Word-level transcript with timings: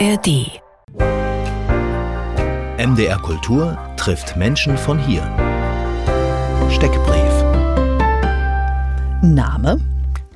ARD. 0.00 0.60
MDR 2.78 3.18
Kultur 3.22 3.78
trifft 3.96 4.36
Menschen 4.36 4.76
von 4.76 4.98
hier. 4.98 5.22
Steckbrief. 6.68 7.32
Name, 9.22 9.80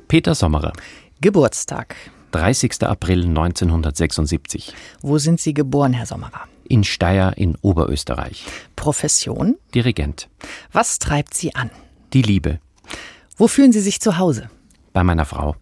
Peter 0.07 0.33
Sommerer, 0.33 0.71
Geburtstag. 1.19 1.95
30. 2.31 2.83
April 2.83 3.25
1976. 3.25 4.73
Wo 5.01 5.17
sind 5.17 5.41
Sie 5.41 5.53
geboren, 5.53 5.91
Herr 5.91 6.05
Sommerer? 6.05 6.47
In 6.69 6.85
Steyr 6.85 7.33
in 7.35 7.57
Oberösterreich. 7.61 8.45
Profession? 8.77 9.57
Dirigent. 9.75 10.29
Was 10.71 10.99
treibt 10.99 11.33
Sie 11.33 11.53
an? 11.55 11.69
Die 12.13 12.21
Liebe. 12.21 12.59
Wo 13.35 13.47
fühlen 13.49 13.73
Sie 13.73 13.81
sich 13.81 13.99
zu 13.99 14.17
Hause? 14.17 14.49
Bei 14.93 15.03
meiner 15.03 15.25
Frau. 15.25 15.55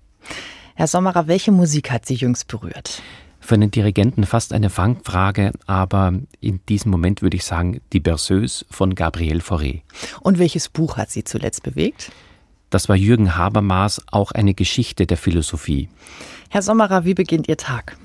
Herr 0.75 0.87
Sommerer, 0.87 1.27
welche 1.27 1.51
Musik 1.51 1.89
hat 1.89 2.05
Sie 2.05 2.15
jüngst 2.15 2.47
berührt? 2.47 3.01
Für 3.47 3.55
einen 3.55 3.71
Dirigenten 3.71 4.25
fast 4.25 4.51
eine 4.51 4.69
Fangfrage, 4.69 5.53
aber 5.67 6.11
in 6.41 6.59
diesem 6.67 6.91
Moment 6.91 7.21
würde 7.21 7.37
ich 7.37 7.45
sagen, 7.45 7.79
die 7.93 8.01
Berceuse 8.01 8.65
von 8.69 8.93
Gabriel 8.93 9.37
Fauré. 9.37 9.83
Und 10.19 10.37
welches 10.37 10.67
Buch 10.67 10.97
hat 10.97 11.11
Sie 11.11 11.23
zuletzt 11.23 11.63
bewegt? 11.63 12.11
Das 12.69 12.89
war 12.89 12.97
Jürgen 12.97 13.37
Habermas, 13.37 14.01
auch 14.11 14.33
eine 14.33 14.53
Geschichte 14.53 15.05
der 15.05 15.15
Philosophie. 15.15 15.87
Herr 16.49 16.61
Sommerer, 16.61 17.05
wie 17.05 17.13
beginnt 17.13 17.47
Ihr 17.47 17.55
Tag? 17.55 17.95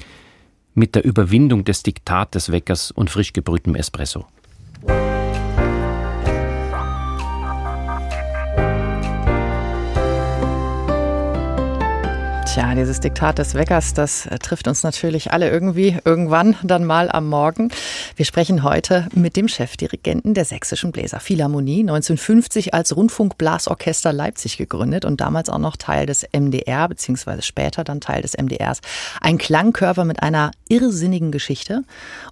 Mit 0.74 0.94
der 0.94 1.04
Überwindung 1.04 1.64
des 1.64 1.82
Diktat 1.82 2.36
des 2.36 2.52
Weckers 2.52 2.92
und 2.92 3.10
frisch 3.10 3.32
gebrühtem 3.32 3.74
Espresso. 3.74 4.26
Tja, 12.52 12.74
dieses 12.74 13.00
Diktat 13.00 13.38
des 13.38 13.54
Weckers, 13.54 13.94
das 13.94 14.26
äh, 14.26 14.38
trifft 14.38 14.68
uns 14.68 14.82
natürlich 14.82 15.32
alle 15.32 15.48
irgendwie 15.48 15.96
irgendwann 16.04 16.54
dann 16.62 16.84
mal 16.84 17.10
am 17.10 17.26
Morgen. 17.26 17.70
Wir 18.14 18.26
sprechen 18.26 18.62
heute 18.62 19.08
mit 19.14 19.36
dem 19.36 19.48
Chefdirigenten 19.48 20.34
der 20.34 20.44
Sächsischen 20.44 20.92
Bläserphilharmonie, 20.92 21.80
1950 21.80 22.74
als 22.74 22.94
Rundfunkblasorchester 22.94 24.12
Leipzig 24.12 24.58
gegründet 24.58 25.06
und 25.06 25.22
damals 25.22 25.48
auch 25.48 25.56
noch 25.56 25.78
Teil 25.78 26.04
des 26.04 26.26
MDR, 26.30 26.90
beziehungsweise 26.90 27.40
später 27.40 27.84
dann 27.84 28.02
Teil 28.02 28.20
des 28.20 28.36
MDRs. 28.36 28.82
Ein 29.22 29.38
Klangkörper 29.38 30.04
mit 30.04 30.22
einer 30.22 30.50
irrsinnigen 30.68 31.32
Geschichte. 31.32 31.84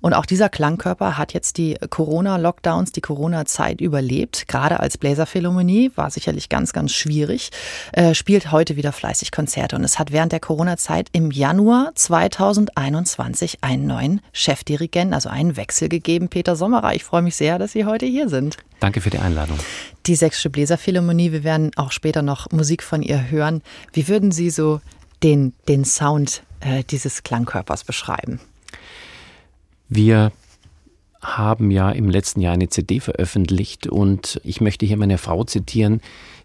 Und 0.03 0.13
auch 0.13 0.27
dieser 0.27 0.51
Klangkörper 0.51 1.17
hat 1.17 1.33
jetzt 1.33 1.57
die 1.57 1.79
Corona-Lockdowns, 1.89 2.93
die 2.93 3.01
Corona-Zeit 3.01 3.81
überlebt. 3.81 4.49
Gerade 4.49 4.81
als 4.81 4.99
Bläserphilharmonie 4.99 5.93
war 5.95 6.11
sicherlich 6.11 6.51
ganz, 6.51 6.75
ganz 6.75 6.93
schwierig. 6.93 7.49
Äh, 7.93 8.15
spielt 8.15 8.53
heute 8.53 8.77
wieder 8.77 8.93
fleißig 8.93 9.33
Konzerte 9.33 9.77
und 9.77 9.85
es 9.85 9.99
hat 9.99 10.10
während 10.13 10.33
der 10.33 10.41
Corona-Zeit 10.41 11.09
im 11.13 11.31
Januar 11.31 11.93
2021 11.95 13.59
einen 13.63 13.87
neuen 13.87 14.21
Chefdirigenten, 14.33 15.15
also 15.15 15.29
einen 15.29 15.57
Wechsel 15.57 15.89
gegeben. 15.89 16.29
Peter 16.29 16.57
Sommerer, 16.57 16.95
ich 16.95 17.05
freue 17.05 17.23
mich 17.23 17.37
sehr, 17.37 17.59
dass 17.59 17.73
Sie 17.73 17.85
heute 17.85 18.07
hier 18.07 18.29
sind. 18.29 18.57
Danke 18.81 19.01
für 19.01 19.11
die 19.11 19.19
Einladung. 19.19 19.59
Die 20.07 20.15
Sächsische 20.15 20.51
Bläserphilharmonie, 20.51 21.33
wir 21.33 21.45
werden 21.45 21.71
auch 21.77 21.93
später 21.93 22.23
noch 22.23 22.51
Musik 22.51 22.83
von 22.83 23.03
ihr 23.03 23.31
hören. 23.31 23.63
Wie 23.93 24.09
würden 24.09 24.33
Sie 24.33 24.51
so 24.51 24.81
den, 25.23 25.53
den 25.69 25.85
Sound 25.85 26.43
äh, 26.61 26.85
dieses 26.85 27.23
Klangkörpers 27.23 27.85
beschreiben? 27.85 28.41
Wir 29.89 30.33
haben 31.21 31.71
ja 31.71 31.91
im 31.91 32.09
letzten 32.09 32.41
Jahr 32.41 32.55
eine 32.55 32.69
CD 32.69 33.01
veröffentlicht 33.01 33.87
und 33.87 34.41
ich 34.45 34.61
möchte 34.61 34.87
hier 34.87 34.97
meine 34.97 35.19
Frau 35.19 35.45
zitieren, 35.45 36.01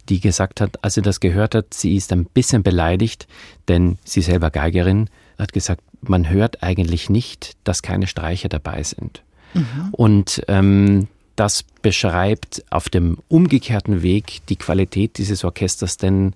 die 0.10 0.20
gesagt 0.20 0.62
hat, 0.62 0.84
als 0.84 0.96
sie 0.96 1.02
das 1.02 1.20
gehört 1.20 1.56
hat, 1.56 1.74
sie 1.74 1.96
ist 1.96 2.12
ein 2.12 2.26
bisschen 2.26 2.64
beleidigt, 2.64 3.28
denn 3.68 3.98
sie 4.04 4.22
selber 4.22 4.52
Geigerin, 4.52 5.10
hat 5.38 5.54
gesagt, 5.54 5.82
man 6.02 6.30
hört 6.30 6.64
eigentlich 6.64 7.10
nicht, 7.10 7.56
dass 7.64 7.82
keine 7.82 8.08
Streicher 8.08 8.50
dabei 8.50 8.84
sind. 8.84 9.24
Mhm. 9.54 9.90
Und 9.92 10.42
ähm, 10.48 11.08
das 11.36 11.64
beschreibt 11.82 12.64
auf 12.70 12.90
dem 12.90 13.18
umgekehrten 13.28 14.02
Weg 14.02 14.42
die 14.48 14.56
Qualität 14.56 15.18
dieses 15.18 15.44
Orchesters, 15.44 15.98
denn 15.98 16.34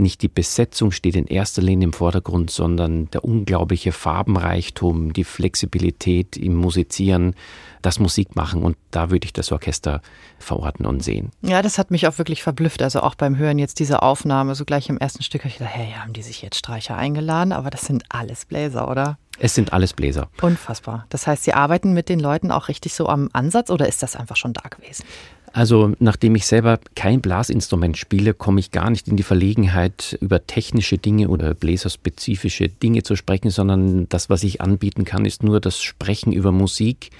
nicht 0.00 0.22
die 0.22 0.28
Besetzung 0.28 0.90
steht 0.90 1.14
in 1.14 1.26
erster 1.26 1.62
Linie 1.62 1.86
im 1.86 1.92
Vordergrund, 1.92 2.50
sondern 2.50 3.10
der 3.10 3.24
unglaubliche 3.24 3.92
Farbenreichtum, 3.92 5.12
die 5.12 5.24
Flexibilität 5.24 6.36
im 6.36 6.56
Musizieren, 6.56 7.34
das 7.82 7.98
Musikmachen 7.98 8.62
und 8.62 8.76
da 8.90 9.10
würde 9.10 9.24
ich 9.24 9.32
das 9.32 9.52
Orchester 9.52 10.02
verorten 10.38 10.86
und 10.86 11.02
sehen. 11.02 11.30
Ja, 11.42 11.62
das 11.62 11.78
hat 11.78 11.90
mich 11.90 12.06
auch 12.06 12.18
wirklich 12.18 12.42
verblüfft. 12.42 12.82
Also 12.82 13.00
auch 13.00 13.14
beim 13.14 13.36
Hören 13.36 13.58
jetzt 13.58 13.78
dieser 13.78 14.02
Aufnahme, 14.02 14.54
so 14.54 14.64
gleich 14.64 14.88
im 14.88 14.98
ersten 14.98 15.22
Stück, 15.22 15.42
habe 15.42 15.48
ich 15.48 15.58
gedacht, 15.58 15.74
hey, 15.74 15.92
haben 15.92 16.12
die 16.12 16.22
sich 16.22 16.42
jetzt 16.42 16.58
Streicher 16.58 16.96
eingeladen? 16.96 17.52
Aber 17.52 17.70
das 17.70 17.82
sind 17.82 18.04
alles 18.08 18.44
Bläser, 18.44 18.90
oder? 18.90 19.18
Es 19.38 19.54
sind 19.54 19.72
alles 19.72 19.94
Bläser. 19.94 20.28
Unfassbar. 20.42 21.06
Das 21.08 21.26
heißt, 21.26 21.44
Sie 21.44 21.54
arbeiten 21.54 21.94
mit 21.94 22.10
den 22.10 22.20
Leuten 22.20 22.50
auch 22.50 22.68
richtig 22.68 22.94
so 22.94 23.08
am 23.08 23.30
Ansatz 23.32 23.70
oder 23.70 23.88
ist 23.88 24.02
das 24.02 24.14
einfach 24.14 24.36
schon 24.36 24.52
da 24.52 24.68
gewesen? 24.68 25.04
Also 25.52 25.94
nachdem 25.98 26.36
ich 26.36 26.46
selber 26.46 26.78
kein 26.94 27.20
Blasinstrument 27.20 27.96
spiele, 27.96 28.34
komme 28.34 28.60
ich 28.60 28.70
gar 28.70 28.88
nicht 28.88 29.08
in 29.08 29.16
die 29.16 29.24
Verlegenheit, 29.24 30.16
über 30.20 30.46
technische 30.46 30.96
Dinge 30.96 31.28
oder 31.28 31.54
bläserspezifische 31.54 32.68
Dinge 32.68 33.02
zu 33.02 33.16
sprechen, 33.16 33.50
sondern 33.50 34.08
das, 34.08 34.30
was 34.30 34.44
ich 34.44 34.60
anbieten 34.60 35.04
kann, 35.04 35.24
ist 35.24 35.42
nur 35.42 35.60
das 35.60 35.82
Sprechen 35.82 36.32
über 36.32 36.52
Musik, 36.52 37.10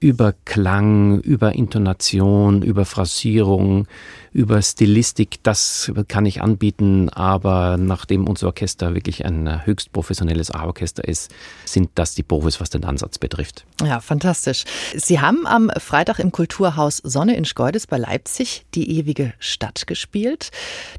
über 0.00 0.34
Klang, 0.44 1.20
über 1.20 1.54
Intonation, 1.54 2.62
über 2.62 2.84
Phrasierung, 2.84 3.86
über 4.32 4.60
Stilistik, 4.60 5.42
das 5.44 5.92
kann 6.08 6.26
ich 6.26 6.42
anbieten, 6.42 7.08
aber 7.08 7.76
nachdem 7.76 8.26
unser 8.26 8.48
Orchester 8.48 8.94
wirklich 8.94 9.24
ein 9.24 9.64
höchst 9.64 9.92
professionelles 9.92 10.50
A-Orchester 10.50 11.06
ist, 11.06 11.32
sind 11.64 11.90
das 11.94 12.14
die 12.14 12.24
Profis, 12.24 12.60
was 12.60 12.68
den 12.68 12.84
Ansatz 12.84 13.18
betrifft. 13.18 13.64
Ja, 13.84 14.00
fantastisch. 14.00 14.64
Sie 14.96 15.20
haben 15.20 15.46
am 15.46 15.70
Freitag 15.78 16.18
im 16.18 16.32
Kulturhaus 16.32 16.96
Sonne 16.96 17.36
in 17.36 17.44
Schkeuditz 17.44 17.86
bei 17.86 17.96
Leipzig 17.96 18.66
die 18.74 18.98
ewige 18.98 19.34
Stadt 19.38 19.86
gespielt. 19.86 20.50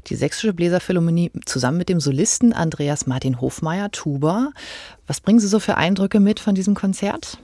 Die 0.06 0.16
Sächsische 0.16 0.54
Bläserphilharmonie 0.54 1.30
zusammen 1.44 1.76
mit 1.76 1.90
dem 1.90 2.00
Solisten 2.00 2.54
Andreas 2.54 3.06
Martin 3.06 3.40
Hofmeier, 3.40 3.90
Tuba. 3.90 4.50
Was 5.06 5.20
bringen 5.20 5.40
Sie 5.40 5.48
so 5.48 5.60
für 5.60 5.76
Eindrücke 5.76 6.20
mit 6.20 6.40
von 6.40 6.54
diesem 6.54 6.74
Konzert? 6.74 7.38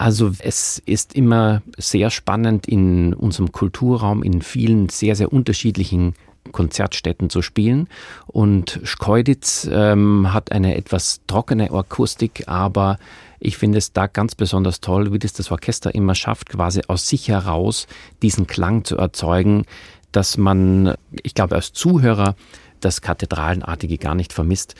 Also 0.00 0.32
es 0.38 0.82
ist 0.86 1.14
immer 1.14 1.60
sehr 1.76 2.08
spannend 2.08 2.66
in 2.66 3.12
unserem 3.12 3.52
Kulturraum 3.52 4.22
in 4.22 4.40
vielen 4.40 4.88
sehr, 4.88 5.14
sehr 5.14 5.30
unterschiedlichen 5.30 6.14
Konzertstätten 6.52 7.28
zu 7.28 7.42
spielen. 7.42 7.86
Und 8.26 8.80
Schkeuditz 8.82 9.68
ähm, 9.70 10.32
hat 10.32 10.52
eine 10.52 10.78
etwas 10.78 11.20
trockene 11.26 11.70
Akustik, 11.70 12.44
aber 12.46 12.96
ich 13.40 13.58
finde 13.58 13.76
es 13.76 13.92
da 13.92 14.06
ganz 14.06 14.34
besonders 14.34 14.80
toll, 14.80 15.12
wie 15.12 15.18
das 15.18 15.34
das 15.34 15.50
Orchester 15.50 15.94
immer 15.94 16.14
schafft, 16.14 16.48
quasi 16.48 16.80
aus 16.88 17.06
sich 17.06 17.28
heraus 17.28 17.86
diesen 18.22 18.46
Klang 18.46 18.84
zu 18.84 18.96
erzeugen, 18.96 19.66
dass 20.12 20.38
man, 20.38 20.94
ich 21.22 21.34
glaube, 21.34 21.56
als 21.56 21.74
Zuhörer 21.74 22.36
das 22.80 23.02
Kathedralenartige 23.02 23.98
gar 23.98 24.14
nicht 24.14 24.32
vermisst. 24.32 24.76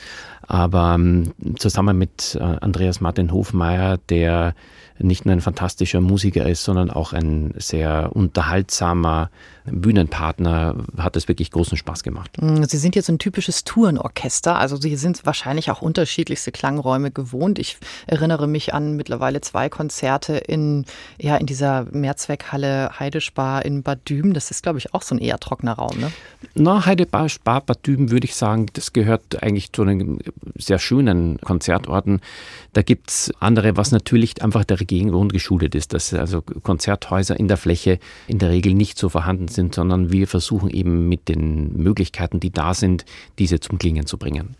Aber 0.47 0.95
ähm, 0.95 1.33
zusammen 1.59 1.95
mit 1.99 2.35
äh, 2.41 2.41
Andreas 2.41 3.01
Martin 3.01 3.31
Hofmeier, 3.31 3.99
der 4.09 4.55
nicht 5.01 5.25
nur 5.25 5.33
ein 5.33 5.41
fantastischer 5.41 6.01
Musiker 6.01 6.47
ist, 6.47 6.63
sondern 6.63 6.89
auch 6.89 7.13
ein 7.13 7.53
sehr 7.57 8.11
unterhaltsamer 8.13 9.29
Bühnenpartner, 9.65 10.75
hat 10.97 11.15
es 11.15 11.27
wirklich 11.27 11.51
großen 11.51 11.77
Spaß 11.77 12.03
gemacht. 12.03 12.31
Mm, 12.41 12.63
Sie 12.63 12.77
sind 12.77 12.95
jetzt 12.95 13.09
ein 13.09 13.19
typisches 13.19 13.63
Tourenorchester, 13.63 14.57
also 14.57 14.75
Sie 14.75 14.95
sind 14.95 15.25
wahrscheinlich 15.25 15.69
auch 15.69 15.81
unterschiedlichste 15.81 16.51
Klangräume 16.51 17.11
gewohnt. 17.11 17.59
Ich 17.59 17.77
erinnere 18.07 18.47
mich 18.47 18.73
an 18.73 18.95
mittlerweile 18.95 19.41
zwei 19.41 19.69
Konzerte 19.69 20.37
in, 20.37 20.85
ja, 21.19 21.37
in 21.37 21.45
dieser 21.45 21.85
Mehrzweckhalle 21.91 22.99
Heidespar 22.99 23.63
in 23.63 23.83
Bad 23.83 24.09
Düben. 24.09 24.33
Das 24.33 24.49
ist, 24.49 24.63
glaube 24.63 24.79
ich, 24.79 24.93
auch 24.93 25.03
so 25.03 25.15
ein 25.15 25.19
eher 25.19 25.39
trockener 25.39 25.73
Raum, 25.73 25.99
ne? 25.99 26.11
Na, 26.55 26.85
Heidespar, 26.85 27.61
Bad 27.61 27.85
Düben 27.85 28.09
würde 28.09 28.25
ich 28.25 28.35
sagen, 28.35 28.67
das 28.73 28.93
gehört 28.93 29.43
eigentlich 29.43 29.71
zu 29.71 29.83
einem 29.83 30.19
sehr 30.55 30.79
schönen 30.79 31.39
Konzertorten. 31.39 32.21
Da 32.73 32.81
gibt 32.81 33.09
es 33.09 33.33
andere, 33.39 33.75
was 33.75 33.91
natürlich 33.91 34.41
einfach 34.41 34.63
der 34.63 34.79
Regierung 34.79 35.27
geschuldet 35.27 35.75
ist, 35.75 35.93
dass 35.93 36.13
also 36.13 36.41
Konzerthäuser 36.41 37.37
in 37.37 37.49
der 37.49 37.57
Fläche 37.57 37.99
in 38.27 38.39
der 38.39 38.49
Regel 38.49 38.73
nicht 38.73 38.97
so 38.97 39.09
vorhanden 39.09 39.49
sind, 39.49 39.75
sondern 39.75 40.11
wir 40.11 40.27
versuchen 40.27 40.69
eben 40.69 41.09
mit 41.09 41.27
den 41.27 41.73
Möglichkeiten, 41.75 42.39
die 42.39 42.51
da 42.51 42.73
sind, 42.73 43.05
diese 43.39 43.59
zum 43.59 43.77
Klingen 43.77 44.05
zu 44.05 44.17
bringen. 44.17 44.55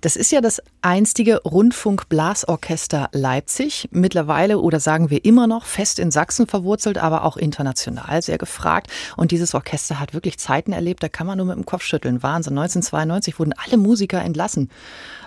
Das 0.00 0.14
ist 0.14 0.30
ja 0.30 0.40
das 0.40 0.62
einstige 0.82 1.42
Rundfunkblasorchester 1.42 3.08
Leipzig. 3.12 3.88
Mittlerweile 3.90 4.58
oder 4.60 4.78
sagen 4.78 5.10
wir 5.10 5.24
immer 5.24 5.48
noch 5.48 5.64
fest 5.64 5.98
in 5.98 6.12
Sachsen 6.12 6.46
verwurzelt, 6.46 6.98
aber 6.98 7.24
auch 7.24 7.36
international 7.36 8.22
sehr 8.22 8.38
gefragt. 8.38 8.88
Und 9.16 9.32
dieses 9.32 9.54
Orchester 9.54 9.98
hat 9.98 10.14
wirklich 10.14 10.38
Zeiten 10.38 10.72
erlebt, 10.72 11.02
da 11.02 11.08
kann 11.08 11.26
man 11.26 11.38
nur 11.38 11.46
mit 11.46 11.56
dem 11.56 11.66
Kopf 11.66 11.82
schütteln. 11.82 12.22
Wahnsinn. 12.22 12.56
1992 12.56 13.38
wurden 13.40 13.52
alle 13.52 13.76
Musiker 13.76 14.22
entlassen. 14.22 14.70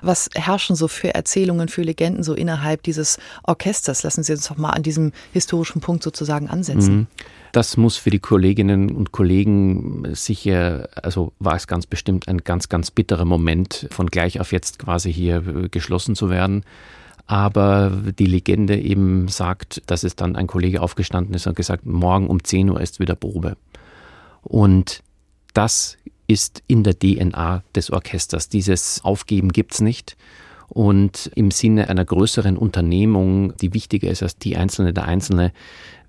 Was 0.02 0.30
herrschen 0.34 0.76
so 0.76 0.88
für 0.88 1.14
Erzählungen, 1.14 1.68
für 1.68 1.82
Legenden 1.84 2.21
so 2.24 2.34
innerhalb 2.34 2.84
dieses 2.84 3.18
Orchesters? 3.44 4.04
Lassen 4.04 4.24
Sie 4.24 4.34
uns 4.34 4.48
doch 4.48 4.58
mal 4.58 4.72
an 4.72 4.84
diesem 4.84 5.12
historischen 5.34 5.82
Punkt 5.82 6.04
sozusagen 6.04 6.50
ansetzen. 6.50 6.96
Mhm. 6.96 7.08
Das 7.52 7.76
muss 7.76 7.98
für 7.98 8.10
die 8.10 8.20
Kolleginnen 8.20 8.92
und 8.92 9.12
Kollegen 9.12 10.08
sicher, 10.14 10.88
also 10.96 11.34
war 11.40 11.56
es 11.56 11.68
ganz 11.68 11.86
bestimmt 11.86 12.28
ein 12.28 12.40
ganz, 12.40 12.70
ganz 12.70 12.92
bitterer 12.92 13.26
Moment, 13.26 13.88
von 13.92 14.08
gleich 14.08 14.40
auf 14.40 14.54
jetzt 14.54 14.80
quasi 14.80 15.12
hier 15.12 15.42
geschlossen 15.70 16.16
zu 16.16 16.30
werden. 16.30 16.64
Aber 17.28 17.92
die 18.18 18.26
Legende 18.26 18.78
eben 18.78 19.28
sagt, 19.28 19.82
dass 19.88 20.04
es 20.04 20.16
dann 20.16 20.36
ein 20.36 20.48
Kollege 20.48 20.82
aufgestanden 20.82 21.34
ist 21.34 21.48
und 21.48 21.56
gesagt, 21.56 21.86
morgen 21.86 22.28
um 22.28 22.44
10 22.44 22.70
Uhr 22.70 22.82
ist 22.82 23.00
wieder 23.00 23.16
Probe. 23.16 23.58
Und 24.44 25.04
das 25.54 25.98
ist 26.28 26.64
in 26.68 26.84
der 26.84 26.98
DNA 26.98 27.64
des 27.76 27.92
Orchesters. 27.92 28.50
Dieses 28.50 29.02
Aufgeben 29.04 29.52
gibt 29.52 29.74
es 29.74 29.82
nicht. 29.82 30.16
Und 30.74 31.30
im 31.36 31.52
Sinne 31.52 31.90
einer 31.90 32.06
größeren 32.06 32.56
Unternehmung, 32.56 33.54
die 33.58 33.74
wichtiger 33.74 34.10
ist 34.10 34.24
als 34.24 34.38
die 34.38 34.56
Einzelne, 34.56 34.94
der 34.94 35.04
Einzelne, 35.04 35.52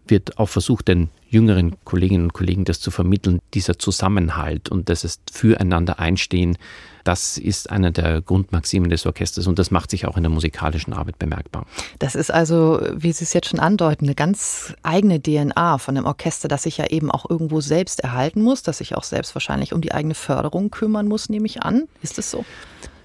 wird 0.06 0.38
auch 0.38 0.48
versucht, 0.48 0.86
den 0.86 1.10
jüngeren 1.28 1.74
Kolleginnen 1.84 2.24
und 2.24 2.32
Kollegen 2.32 2.64
das 2.64 2.78
zu 2.78 2.92
vermitteln, 2.92 3.40
dieser 3.54 3.78
Zusammenhalt 3.78 4.68
und 4.68 4.88
das 4.88 5.02
ist 5.02 5.22
füreinander 5.32 5.98
einstehen. 5.98 6.58
Das 7.02 7.38
ist 7.38 7.70
einer 7.70 7.90
der 7.90 8.20
Grundmaximen 8.20 8.88
des 8.88 9.04
Orchesters 9.04 9.48
und 9.48 9.58
das 9.58 9.72
macht 9.72 9.90
sich 9.90 10.06
auch 10.06 10.16
in 10.16 10.22
der 10.22 10.30
musikalischen 10.30 10.92
Arbeit 10.92 11.18
bemerkbar. 11.18 11.66
Das 11.98 12.14
ist 12.14 12.30
also, 12.30 12.80
wie 12.94 13.12
Sie 13.12 13.24
es 13.24 13.32
jetzt 13.32 13.48
schon 13.48 13.58
andeuten, 13.58 14.04
eine 14.04 14.14
ganz 14.14 14.74
eigene 14.84 15.20
DNA 15.20 15.78
von 15.78 15.96
dem 15.96 16.04
Orchester, 16.04 16.46
das 16.46 16.62
sich 16.62 16.78
ja 16.78 16.86
eben 16.86 17.10
auch 17.10 17.28
irgendwo 17.28 17.60
selbst 17.60 18.00
erhalten 18.00 18.42
muss, 18.42 18.62
das 18.62 18.78
sich 18.78 18.94
auch 18.94 19.04
selbst 19.04 19.34
wahrscheinlich 19.34 19.72
um 19.72 19.80
die 19.80 19.92
eigene 19.92 20.14
Förderung 20.14 20.70
kümmern 20.70 21.08
muss, 21.08 21.28
nehme 21.28 21.46
ich 21.46 21.62
an. 21.62 21.88
Ist 22.02 22.18
es 22.18 22.30
so? 22.30 22.44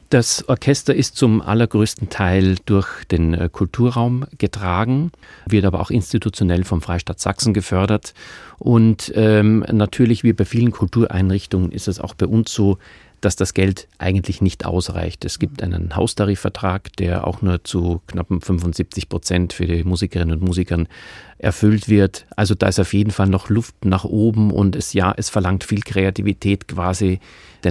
Das 0.10 0.48
Orchester 0.48 0.96
ist 0.96 1.18
zum 1.18 1.42
allergrößten 1.42 2.10
Teil 2.10 2.56
durch 2.66 3.04
den 3.12 3.34
äh, 3.34 3.50
Kulturraum 3.52 4.26
getragen, 4.38 5.12
wird 5.48 5.66
aber 5.66 5.82
auch 5.82 5.92
institutionell 5.92 6.64
vom 6.64 6.82
Freistaat 6.82 7.20
Sachsen 7.20 7.54
gefördert. 7.54 8.14
Und 8.58 9.12
ähm, 9.16 9.66
natürlich, 9.70 10.24
wie 10.24 10.32
bei 10.32 10.46
vielen 10.46 10.72
Kultureinrichtungen, 10.72 11.74
ist 11.74 11.90
es 11.90 12.00
auch 12.00 12.14
bei 12.14 12.26
uns 12.26 12.54
so, 12.54 12.78
dass 13.20 13.36
das 13.36 13.54
Geld 13.54 13.88
eigentlich 13.98 14.42
nicht 14.42 14.66
ausreicht. 14.66 15.26
Es 15.26 15.40
gibt 15.40 15.62
einen 15.62 15.96
Haustarifvertrag, 15.96 16.96
der 16.98 17.26
auch 17.28 17.42
nur 17.42 17.64
zu 17.64 18.02
knappen 18.08 18.42
75 18.42 19.10
Prozent 19.10 19.54
für 19.54 19.66
die 19.66 19.84
Musikerinnen 19.84 20.40
und 20.40 20.46
Musiker 20.46 20.86
erfüllt 21.40 21.90
wird. 21.90 22.26
Also 22.36 22.56
da 22.56 22.68
ist 22.68 22.80
auf 22.80 22.94
jeden 22.94 23.12
Fall 23.12 23.28
noch 23.28 23.50
Luft 23.50 23.84
nach 23.84 24.06
oben 24.06 24.52
und 24.52 24.76
es 24.76 24.94
ja, 24.94 25.14
es 25.18 25.30
verlangt 25.30 25.64
viel 25.64 25.82
Kreativität, 25.82 26.68
quasi 26.68 27.20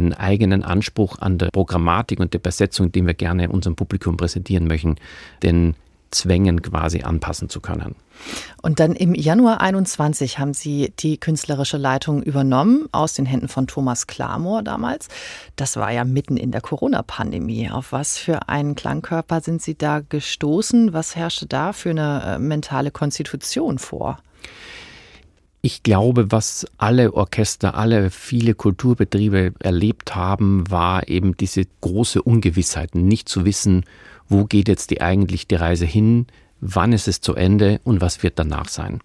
den 0.01 0.15
eigenen 0.15 0.63
Anspruch 0.63 1.19
an 1.19 1.39
der 1.39 1.51
Programmatik 1.51 2.21
und 2.21 2.35
der 2.35 2.39
Besetzung, 2.39 2.93
den 2.93 3.07
wir 3.07 3.15
gerne 3.15 3.49
unserem 3.49 3.77
Publikum 3.77 4.17
präsentieren 4.17 4.67
möchten, 4.67 4.97
den 5.43 5.75
Zwängen 6.11 6.63
quasi 6.63 7.03
anpassen 7.03 7.49
zu 7.49 7.61
können. 7.61 7.97
Und 8.63 8.81
dann 8.81 8.93
im 8.93 9.15
Januar 9.15 9.61
21 9.61 10.39
haben 10.39 10.55
Sie 10.55 10.93
die 10.99 11.19
künstlerische 11.19 11.77
Leitung 11.77 12.23
übernommen 12.23 12.89
aus 12.93 13.15
den 13.15 13.27
Händen 13.27 13.49
von 13.49 13.67
Thomas 13.67 14.07
Klamor 14.07 14.63
damals. 14.63 15.09
Das 15.57 15.77
war 15.77 15.91
ja 15.91 16.05
mitten 16.05 16.37
in 16.37 16.53
der 16.53 16.61
Corona-Pandemie. 16.61 17.71
Auf 17.71 17.93
was 17.93 18.19
für 18.19 18.49
einen 18.49 18.77
Klangkörper 18.77 19.41
sind 19.41 19.61
Sie 19.61 19.77
da 19.77 20.01
gestoßen? 20.01 20.93
Was 20.93 21.17
herrschte 21.17 21.47
da 21.47 21.73
für 21.73 21.91
eine 21.91 22.23
äh, 22.37 22.39
mentale 22.39 22.91
Konstitution 22.91 23.79
vor? 23.79 24.19
Ich 25.67 25.83
glaube, 25.83 26.31
was 26.31 26.65
alle 26.79 27.13
Orchester, 27.13 27.75
alle 27.75 28.11
viele 28.11 28.55
Kulturbetriebe 28.55 29.53
erlebt 29.59 30.15
haben, 30.15 30.71
war 30.71 31.09
eben 31.09 31.37
diese 31.37 31.65
große 31.81 32.23
Ungewissheit, 32.23 32.95
nicht 32.95 33.29
zu 33.29 33.45
wissen, 33.45 33.85
wo 34.29 34.45
geht 34.45 34.69
jetzt 34.69 34.93
die 34.93 35.01
eigentlich 35.01 35.49
die 35.49 35.57
Reise 35.57 35.85
hin, 35.85 36.29
wann 36.61 36.93
ist 36.93 37.09
es 37.09 37.21
zu 37.21 37.35
Ende 37.35 37.81
und 37.83 38.01
was 38.01 38.23
wird 38.23 38.39
danach 38.39 38.69
sein. 38.69 39.01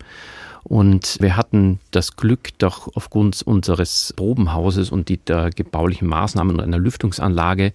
Und 0.63 1.17
wir 1.19 1.35
hatten 1.35 1.79
das 1.89 2.15
Glück, 2.15 2.49
doch 2.59 2.87
aufgrund 2.93 3.41
unseres 3.41 4.13
Probenhauses 4.15 4.91
und 4.91 5.09
der 5.27 5.49
gebaulichen 5.49 6.07
Maßnahmen 6.07 6.57
und 6.57 6.61
einer 6.61 6.77
Lüftungsanlage 6.77 7.73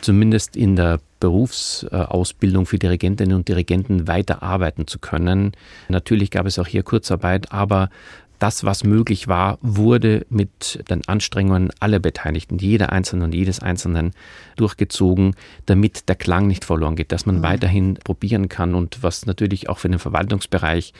zumindest 0.00 0.56
in 0.56 0.76
der 0.76 1.00
Berufsausbildung 1.18 2.66
für 2.66 2.78
Dirigentinnen 2.78 3.36
und 3.36 3.48
Dirigenten 3.48 4.06
weiterarbeiten 4.06 4.86
zu 4.86 5.00
können. 5.00 5.50
Natürlich 5.88 6.30
gab 6.30 6.46
es 6.46 6.60
auch 6.60 6.68
hier 6.68 6.84
Kurzarbeit, 6.84 7.50
aber 7.50 7.90
das, 8.38 8.64
was 8.64 8.84
möglich 8.84 9.28
war, 9.28 9.58
wurde 9.62 10.26
mit 10.30 10.84
den 10.90 11.06
Anstrengungen 11.08 11.70
aller 11.80 11.98
Beteiligten, 11.98 12.58
jeder 12.58 12.92
Einzelne 12.92 13.24
und 13.24 13.34
jedes 13.34 13.60
Einzelnen 13.60 14.12
durchgezogen, 14.56 15.34
damit 15.66 16.08
der 16.08 16.16
Klang 16.16 16.46
nicht 16.46 16.64
verloren 16.64 16.96
geht, 16.96 17.12
dass 17.12 17.26
man 17.26 17.38
mhm. 17.38 17.42
weiterhin 17.42 17.94
probieren 17.94 18.48
kann 18.48 18.74
und 18.74 19.02
was 19.02 19.26
natürlich 19.26 19.68
auch 19.68 19.78
für 19.78 19.88
den 19.88 19.98
Verwaltungsbereich 19.98 20.92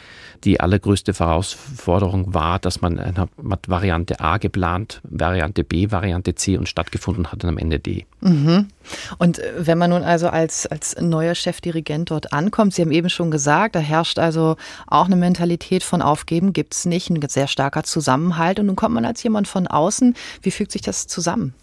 die 0.45 0.61
allergrößte 0.61 1.13
Herausforderung 1.13 2.35
war, 2.35 2.59
dass 2.59 2.81
man 2.81 2.99
hat 2.99 3.69
Variante 3.69 4.21
A 4.21 4.39
geplant, 4.39 5.01
Variante 5.05 5.65
B, 5.65 5.91
Variante 5.91 6.35
C 6.35 6.57
und 6.57 6.69
stattgefunden 6.69 7.31
hat 7.33 7.43
dann 7.43 7.51
am 7.51 7.59
Ende 7.59 7.79
D. 7.79 8.07
Mhm. 8.21 8.69
Und 9.19 9.39
äh, 9.39 9.53
wenn 9.59 9.79
man 9.79 9.91
nun 9.91 10.03
also 10.03 10.29
als, 10.29 10.67
als 10.67 10.97
neuer 11.01 11.35
Chefdirigent 11.35 12.11
dort 12.11 12.33
ankommt, 12.33 12.75
Sie 12.75 12.83
haben 12.83 12.91
eben 12.91 13.11
schon 13.11 13.31
gesagt, 13.31 13.77
da 13.77 13.81
herrscht 13.81 14.19
also 14.19 14.57
auch 14.87 15.07
eine 15.07 15.17
Mentalität 15.17 15.83
von 15.83 16.03
Aufgeben, 16.03 16.53
gibt 16.53 16.75
es 16.75 16.85
nicht, 16.85 17.11
ein 17.11 17.21
sehr 17.29 17.47
starker 17.47 17.85
Zusammenhalt. 17.85 18.59
Und 18.59 18.67
nun 18.67 18.77
kommt 18.77 18.95
man 18.95 19.05
als 19.05 19.23
jemand 19.23 19.47
von 19.49 19.67
außen. 19.67 20.15
Wie 20.43 20.51
fügt 20.51 20.73
sich 20.73 20.83
das 20.83 21.07
zusammen? 21.07 21.55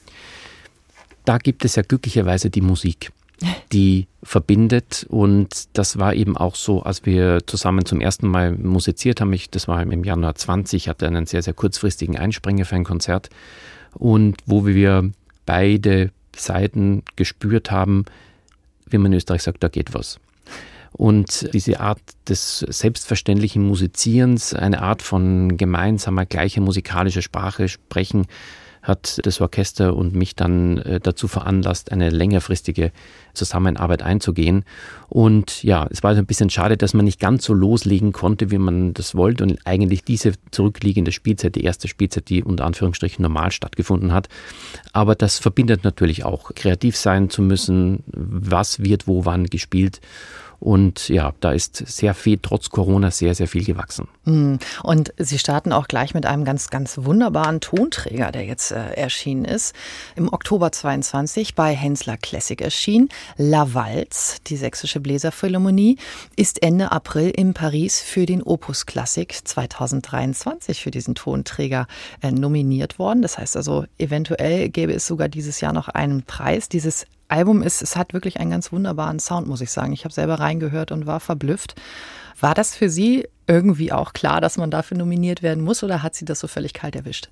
Da 1.25 1.38
gibt 1.38 1.66
es 1.66 1.75
ja 1.75 1.81
glücklicherweise 1.81 2.50
die 2.50 2.62
Musik 2.62 3.12
die 3.72 4.08
verbindet. 4.24 5.06
Und 5.10 5.66
das 5.74 6.00
war 6.00 6.13
eben 6.13 6.38
auch 6.38 6.56
so, 6.56 6.84
als 6.84 7.06
wir 7.06 7.40
zusammen 7.46 7.86
zum 7.86 8.01
ersten 8.01 8.28
Mal 8.28 8.51
musiziert 8.54 9.22
haben. 9.22 9.34
Ich, 9.34 9.50
das 9.50 9.68
war 9.68 9.81
im 9.81 10.04
Januar 10.04 10.36
20, 10.36 10.90
hatte 10.90 11.08
einen 11.08 11.25
sehr, 11.25 11.42
sehr 11.42 11.54
kurzfristigen 11.54 12.18
Einspringer 12.18 12.66
für 12.66 12.75
ein 12.75 12.84
Konzert. 12.84 13.30
Und 13.94 14.38
wo 14.46 14.66
wir 14.66 15.12
beide 15.46 16.12
Seiten 16.36 17.04
gespürt 17.16 17.72
haben, 17.72 18.06
wie 18.90 18.98
man 18.98 19.12
in 19.12 19.18
Österreich 19.18 19.44
sagt, 19.44 19.64
da 19.64 19.68
geht 19.68 19.94
was. 19.94 20.20
Und 20.92 21.50
diese 21.54 21.82
Art 21.82 22.00
des 22.30 22.60
selbstverständlichen 22.60 23.66
Musizierens, 23.68 24.54
eine 24.54 24.82
Art 24.82 25.02
von 25.02 25.58
gemeinsamer, 25.58 26.26
gleicher 26.26 26.62
musikalischer 26.62 27.22
Sprache 27.22 27.68
sprechen, 27.68 28.28
hat 28.86 29.20
das 29.24 29.42
Orchester 29.42 29.96
und 29.96 30.14
mich 30.14 30.36
dann 30.36 30.78
äh, 30.78 31.00
dazu 31.00 31.28
veranlasst, 31.28 31.92
eine 31.92 32.10
längerfristige 32.10 32.92
Zusammenarbeit 33.34 34.04
einzugehen. 34.04 34.64
Und 35.10 35.64
ja, 35.64 35.88
es 35.90 36.04
war 36.04 36.16
ein 36.16 36.26
bisschen 36.26 36.50
schade, 36.50 36.78
dass 36.78 36.94
man 36.94 37.06
nicht 37.06 37.20
ganz 37.20 37.46
so 37.46 37.54
loslegen 37.54 38.12
konnte, 38.12 38.52
wie 38.52 38.58
man 38.58 38.94
das 38.94 39.16
wollte 39.16 39.44
und 39.44 39.60
eigentlich 39.66 40.04
diese 40.04 40.34
zurückliegende 40.52 41.12
Spielzeit, 41.12 41.56
die 41.56 41.64
erste 41.64 41.88
Spielzeit, 41.88 42.30
die 42.30 42.44
unter 42.44 42.66
Anführungsstrichen 42.66 43.24
normal 43.24 43.52
stattgefunden 43.52 44.14
hat. 44.14 44.30
Aber 44.94 45.16
das 45.16 45.40
verbindet 45.40 45.84
natürlich 45.84 46.24
auch, 46.24 46.54
kreativ 46.54 46.96
sein 46.96 47.30
zu 47.30 47.42
müssen, 47.42 48.04
was 48.08 48.84
wird 48.84 49.08
wo 49.08 49.26
wann 49.26 49.46
gespielt. 49.46 50.00
Und 50.59 51.09
ja, 51.09 51.33
da 51.39 51.51
ist 51.51 51.75
sehr 51.75 52.13
viel, 52.13 52.39
trotz 52.41 52.69
Corona, 52.69 53.12
sehr, 53.12 53.35
sehr 53.35 53.47
viel 53.47 53.63
gewachsen. 53.63 54.07
Hm. 54.24 54.59
Und 54.83 55.13
Sie 55.17 55.38
starten 55.38 55.71
auch 55.71 55.88
gleich 55.88 56.13
mit 56.13 56.25
einem 56.25 56.45
ganz, 56.45 56.69
ganz 56.69 57.00
wunderbaren 57.01 57.62
Tonträger, 57.62 58.31
der 58.31 58.45
jetzt 58.45 58.71
äh, 58.71 58.93
erschienen 58.93 59.45
ist. 59.45 59.75
Im 60.15 60.31
Oktober 60.31 60.71
22 60.71 61.55
bei 61.55 61.75
Hensler 61.75 62.17
Classic 62.17 62.59
erschienen. 62.59 63.09
La 63.38 63.74
Valse, 63.74 64.38
die 64.47 64.57
sächsische 64.57 65.00
Bläserphilharmonie, 65.00 65.97
ist 66.35 66.63
Ende 66.63 66.91
April 66.91 67.29
in 67.29 67.53
Paris 67.53 68.01
für 68.01 68.25
den 68.25 68.41
Opus 68.41 68.85
Classic 68.85 69.31
2023 69.43 70.81
für 70.81 70.91
diesen 70.91 71.15
Tonträger 71.15 71.88
äh, 72.21 72.31
nominiert 72.31 73.00
worden. 73.00 73.21
Das 73.21 73.38
heißt 73.38 73.57
also, 73.57 73.85
eventuell 73.97 74.69
gäbe 74.69 74.93
es 74.93 75.07
sogar 75.07 75.29
dieses 75.29 75.62
Jahr 75.62 75.74
noch 75.74 75.89
einen 75.89 76.24
Preis. 76.24 76.69
Dieses 76.69 77.05
Album 77.27 77.62
ist, 77.62 77.82
es 77.82 77.96
hat 77.96 78.13
wirklich 78.13 78.39
einen 78.39 78.51
ganz 78.51 78.72
wunderbaren 78.72 79.20
Sound, 79.20 79.48
muss 79.48 79.62
ich 79.62 79.72
sagen. 79.72 79.94
Ich 79.94 80.03
habe 80.03 80.13
selber 80.13 80.39
reingehört 80.39 80.91
und 80.91 81.05
war 81.05 81.20
verblüfft. 81.20 81.75
War 82.39 82.53
das 82.53 82.75
für 82.75 82.89
Sie 82.89 83.27
irgendwie 83.48 83.91
auch 83.91 84.13
klar, 84.13 84.41
dass 84.41 84.58
man 84.58 84.72
dafür 84.72 84.98
nominiert 84.98 85.41
werden 85.41 85.63
muss 85.63 85.84
oder 85.84 86.03
hat 86.03 86.15
Sie 86.15 86.25
das 86.25 86.39
so 86.39 86.48
völlig 86.48 86.74
kalt 86.74 86.96
erwischt? 86.96 87.29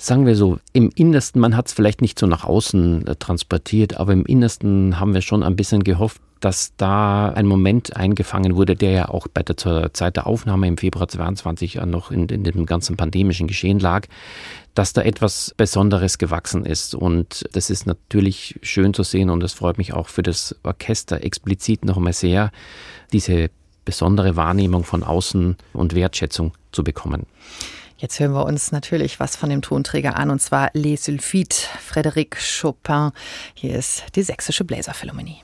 Sagen 0.00 0.26
wir 0.26 0.36
so, 0.36 0.58
im 0.72 0.90
Innersten, 0.94 1.40
man 1.40 1.56
hat 1.56 1.66
es 1.66 1.72
vielleicht 1.72 2.00
nicht 2.00 2.20
so 2.20 2.26
nach 2.26 2.44
außen 2.44 3.06
äh, 3.06 3.16
transportiert, 3.16 3.98
aber 3.98 4.12
im 4.12 4.24
Innersten 4.24 5.00
haben 5.00 5.12
wir 5.12 5.22
schon 5.22 5.42
ein 5.42 5.56
bisschen 5.56 5.82
gehofft, 5.82 6.20
dass 6.38 6.72
da 6.76 7.30
ein 7.30 7.46
Moment 7.46 7.96
eingefangen 7.96 8.54
wurde, 8.54 8.76
der 8.76 8.92
ja 8.92 9.08
auch 9.08 9.26
bei 9.26 9.42
der 9.42 9.56
zur 9.56 9.92
Zeit 9.92 10.14
der 10.14 10.28
Aufnahme 10.28 10.68
im 10.68 10.78
Februar 10.78 11.08
22 11.08 11.74
ja 11.74 11.86
noch 11.86 12.12
in, 12.12 12.28
in 12.28 12.44
dem 12.44 12.64
ganzen 12.64 12.96
pandemischen 12.96 13.48
Geschehen 13.48 13.80
lag, 13.80 14.06
dass 14.78 14.92
da 14.92 15.02
etwas 15.02 15.52
Besonderes 15.56 16.18
gewachsen 16.18 16.64
ist. 16.64 16.94
Und 16.94 17.48
das 17.52 17.68
ist 17.68 17.88
natürlich 17.88 18.60
schön 18.62 18.94
zu 18.94 19.02
sehen 19.02 19.28
und 19.28 19.42
es 19.42 19.52
freut 19.52 19.76
mich 19.76 19.92
auch 19.92 20.06
für 20.06 20.22
das 20.22 20.54
Orchester 20.62 21.24
explizit 21.24 21.84
noch 21.84 21.96
einmal 21.96 22.12
sehr, 22.12 22.52
diese 23.12 23.50
besondere 23.84 24.36
Wahrnehmung 24.36 24.84
von 24.84 25.02
außen 25.02 25.56
und 25.72 25.94
Wertschätzung 25.96 26.52
zu 26.70 26.84
bekommen. 26.84 27.26
Jetzt 27.96 28.20
hören 28.20 28.30
wir 28.30 28.44
uns 28.44 28.70
natürlich 28.70 29.18
was 29.18 29.34
von 29.34 29.50
dem 29.50 29.62
Tonträger 29.62 30.16
an, 30.16 30.30
und 30.30 30.40
zwar 30.40 30.70
Les 30.74 31.04
Sulfites, 31.04 31.66
Frédéric 31.84 32.36
Chopin. 32.60 33.10
Hier 33.54 33.76
ist 33.76 34.04
die 34.14 34.22
Sächsische 34.22 34.62
Bläserphilharmonie. 34.62 35.38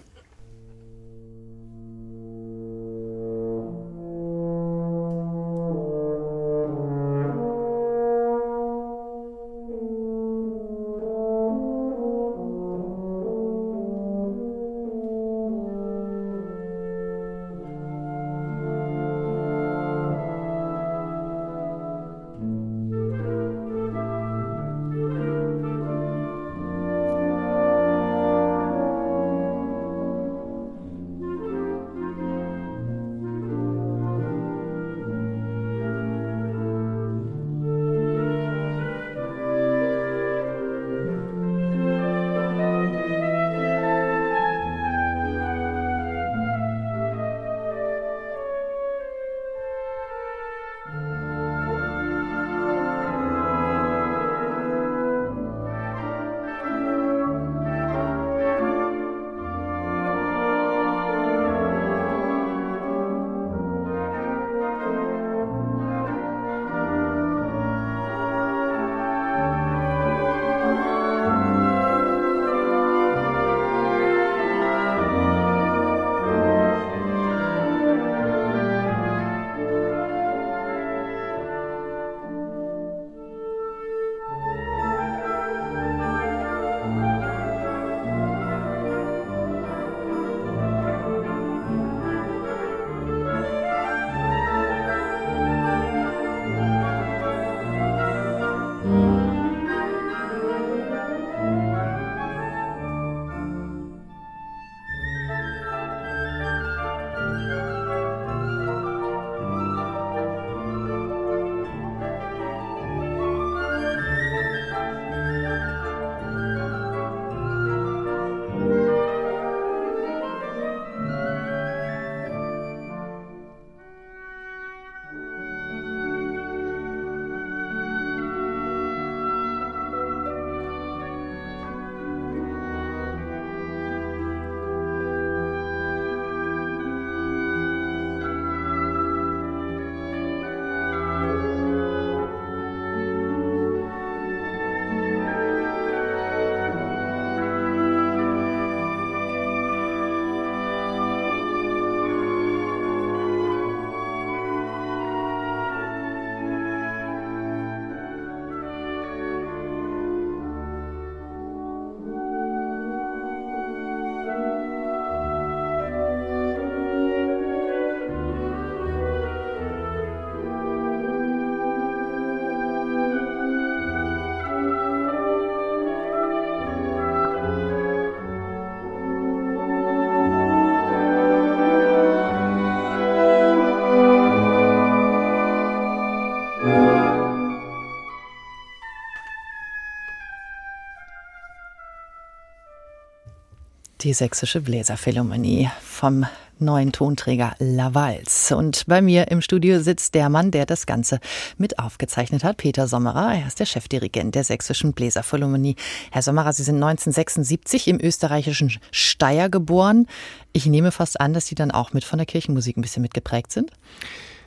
Die 194.04 194.12
Sächsische 194.12 194.61
Bläserphilharmonie 194.61 195.70
vom 195.82 196.26
neuen 196.58 196.92
Tonträger 196.92 197.54
Lavals. 197.58 198.52
Und 198.52 198.84
bei 198.87 199.00
mir 199.00 199.30
im 199.30 199.40
Studio 199.40 199.80
sitzt 199.80 200.14
der 200.14 200.28
Mann, 200.28 200.50
der 200.50 200.66
das 200.66 200.84
Ganze 200.84 201.20
mit 201.56 201.78
aufgezeichnet 201.78 202.44
hat, 202.44 202.58
Peter 202.58 202.87
Sommerer. 202.87 203.32
Er 203.34 203.46
ist 203.46 203.61
der 203.61 203.64
Chefdirigent 203.64 204.34
der 204.34 204.44
Sächsischen 204.44 204.92
Bläserphilharmonie. 204.92 205.76
Herr 206.11 206.20
Sommerer, 206.20 206.52
Sie 206.52 206.64
sind 206.64 206.75
1976 206.75 207.88
im 207.88 207.99
österreichischen 207.99 208.78
Steyr 208.90 209.49
geboren. 209.49 210.06
Ich 210.52 210.66
nehme 210.66 210.92
fast 210.92 211.18
an, 211.18 211.32
dass 211.32 211.46
Sie 211.46 211.54
dann 211.54 211.70
auch 211.70 211.94
mit 211.94 212.04
von 212.04 212.18
der 212.18 212.26
Kirchenmusik 212.26 212.76
ein 212.76 212.82
bisschen 212.82 213.00
mitgeprägt 213.00 213.52
sind. 213.52 213.70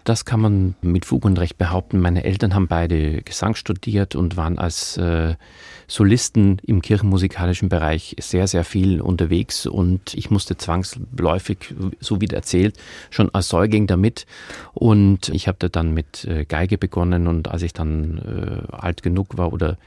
Das 0.07 0.23
kann 0.23 0.39
man 0.39 0.75
mit 0.81 1.03
Fug 1.03 1.25
und 1.25 1.37
Recht 1.37 1.57
behaupten. 1.57 1.99
Meine 1.99 2.23
Eltern 2.23 2.53
haben 2.53 2.69
beide 2.69 3.21
Gesang 3.23 3.55
studiert 3.55 4.15
und 4.15 4.37
waren 4.37 4.57
als 4.57 4.95
äh, 4.95 5.35
Solisten 5.85 6.61
im 6.65 6.81
kirchenmusikalischen 6.81 7.67
Bereich 7.67 8.15
sehr, 8.17 8.47
sehr 8.47 8.63
viel 8.63 9.01
unterwegs 9.01 9.65
und 9.65 10.13
ich 10.13 10.31
musste 10.31 10.55
zwangsläufig, 10.55 11.75
so 11.99 12.21
wie 12.21 12.27
erzählt, 12.27 12.77
schon 13.09 13.35
als 13.35 13.49
Säugling 13.49 13.85
damit. 13.85 14.27
Und 14.73 15.27
ich 15.27 15.49
habe 15.49 15.57
da 15.59 15.67
dann 15.67 15.93
mit 15.93 16.23
äh, 16.23 16.45
Geige 16.45 16.77
begonnen 16.77 17.27
und 17.27 17.49
als 17.49 17.63
ich 17.63 17.73
dann 17.73 18.63
äh, 18.71 18.73
alt 18.73 19.03
genug 19.03 19.37
war 19.37 19.51
oder 19.51 19.77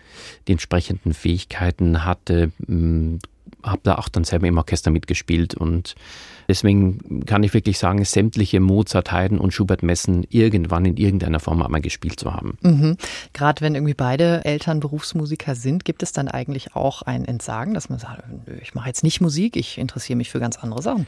die 0.49 0.53
entsprechenden 0.53 1.15
Fähigkeiten 1.15 2.05
hatte, 2.05 2.53
habe 3.63 3.81
da 3.83 3.97
auch 3.97 4.09
dann 4.09 4.25
selber 4.25 4.47
im 4.47 4.59
Orchester 4.59 4.91
mitgespielt 4.91 5.55
und 5.55 5.95
deswegen 6.49 7.25
kann 7.27 7.43
ich 7.43 7.55
wirklich 7.55 7.79
sagen, 7.79 8.05
sämtliche 8.05 8.61
Mozart, 8.61 9.13
Haydn 9.13 9.39
und 9.39 9.53
Schubert-Messen 9.53 10.27
irgendwann 10.29 10.85
in 10.85 10.97
irgendeiner 10.97 11.41
Form 11.41 11.63
einmal 11.63 11.81
gespielt 11.81 12.19
zu 12.19 12.33
haben. 12.33 12.59
Mhm. 12.63 12.97
Gerade 13.33 13.61
wenn 13.61 13.75
irgendwie 13.75 13.95
beide 13.95 14.45
Eltern 14.45 14.81
Berufsmusiker 14.81 15.55
sind, 15.55 15.85
gibt 15.85 16.03
es 16.03 16.13
dann 16.13 16.29
eigentlich 16.29 16.75
auch 16.75 17.03
ein 17.03 17.25
Entsagen, 17.25 17.75
dass 17.75 17.89
man 17.89 17.99
sagt, 17.99 18.23
ich 18.61 18.75
mache 18.75 18.89
jetzt 18.89 19.03
nicht 19.03 19.21
Musik, 19.21 19.57
ich 19.57 19.79
interessiere 19.79 20.17
mich 20.17 20.31
für 20.31 20.41
ganz 20.41 20.59
andere 20.59 20.83
Sachen. 20.83 21.07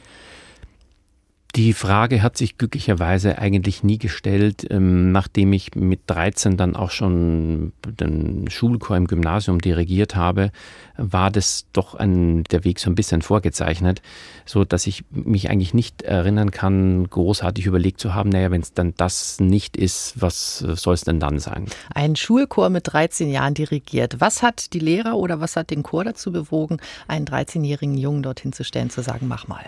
Die 1.55 1.73
Frage 1.73 2.23
hat 2.23 2.35
sich 2.35 2.57
glücklicherweise 2.57 3.37
eigentlich 3.37 3.83
nie 3.83 3.99
gestellt, 3.99 4.65
ähm, 4.71 5.11
nachdem 5.11 5.53
ich 5.53 5.75
mit 5.75 6.01
13 6.07 6.57
dann 6.57 6.75
auch 6.75 6.89
schon 6.89 7.73
den 7.85 8.49
Schulchor 8.49 8.97
im 8.97 9.05
Gymnasium 9.05 9.61
dirigiert 9.61 10.15
habe, 10.15 10.49
war 10.97 11.29
das 11.29 11.67
doch 11.71 11.93
ein, 11.93 12.43
der 12.45 12.63
Weg 12.63 12.79
so 12.79 12.89
ein 12.89 12.95
bisschen 12.95 13.21
vorgezeichnet, 13.21 14.01
so 14.47 14.65
dass 14.65 14.87
ich 14.87 15.05
mich 15.11 15.51
eigentlich 15.51 15.75
nicht 15.75 16.01
erinnern 16.01 16.49
kann, 16.49 17.07
großartig 17.07 17.67
überlegt 17.67 17.99
zu 17.99 18.15
haben, 18.15 18.29
naja, 18.29 18.49
wenn 18.49 18.61
es 18.61 18.73
dann 18.73 18.95
das 18.97 19.39
nicht 19.39 19.77
ist, 19.77 20.19
was 20.19 20.57
soll 20.57 20.95
es 20.95 21.01
denn 21.01 21.19
dann 21.19 21.37
sein? 21.37 21.67
Ein 21.93 22.15
Schulchor 22.15 22.71
mit 22.71 22.91
13 22.91 23.29
Jahren 23.29 23.53
dirigiert. 23.53 24.15
Was 24.17 24.41
hat 24.41 24.73
die 24.73 24.79
Lehrer 24.79 25.17
oder 25.17 25.39
was 25.39 25.55
hat 25.55 25.69
den 25.69 25.83
Chor 25.83 26.03
dazu 26.03 26.31
bewogen, 26.31 26.77
einen 27.07 27.27
13-jährigen 27.27 27.95
Jungen 27.95 28.23
dorthin 28.23 28.53
zu 28.53 28.63
stellen, 28.63 28.89
zu 28.89 29.03
sagen, 29.03 29.27
mach 29.27 29.47
mal? 29.47 29.63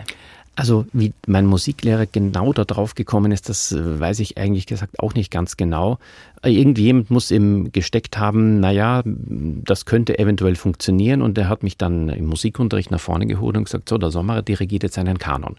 Also 0.58 0.86
wie 0.94 1.12
mein 1.26 1.44
Musiklehrer 1.44 2.06
genau 2.06 2.54
da 2.54 2.64
drauf 2.64 2.94
gekommen 2.94 3.30
ist, 3.30 3.50
das 3.50 3.72
äh, 3.72 4.00
weiß 4.00 4.20
ich 4.20 4.38
eigentlich 4.38 4.66
gesagt 4.66 5.00
auch 5.00 5.12
nicht 5.12 5.30
ganz 5.30 5.58
genau. 5.58 5.98
Äh, 6.42 6.50
irgendjemand 6.50 7.10
muss 7.10 7.30
ihm 7.30 7.72
gesteckt 7.72 8.16
haben, 8.16 8.58
naja, 8.58 9.02
das 9.04 9.84
könnte 9.84 10.18
eventuell 10.18 10.56
funktionieren 10.56 11.20
und 11.20 11.36
er 11.36 11.50
hat 11.50 11.62
mich 11.62 11.76
dann 11.76 12.08
im 12.08 12.26
Musikunterricht 12.26 12.90
nach 12.90 13.00
vorne 13.00 13.26
geholt 13.26 13.54
und 13.58 13.64
gesagt, 13.64 13.90
so, 13.90 13.98
der 13.98 14.10
Sommer 14.10 14.40
dirigiert 14.40 14.82
jetzt 14.82 14.98
einen 14.98 15.18
Kanon. 15.18 15.56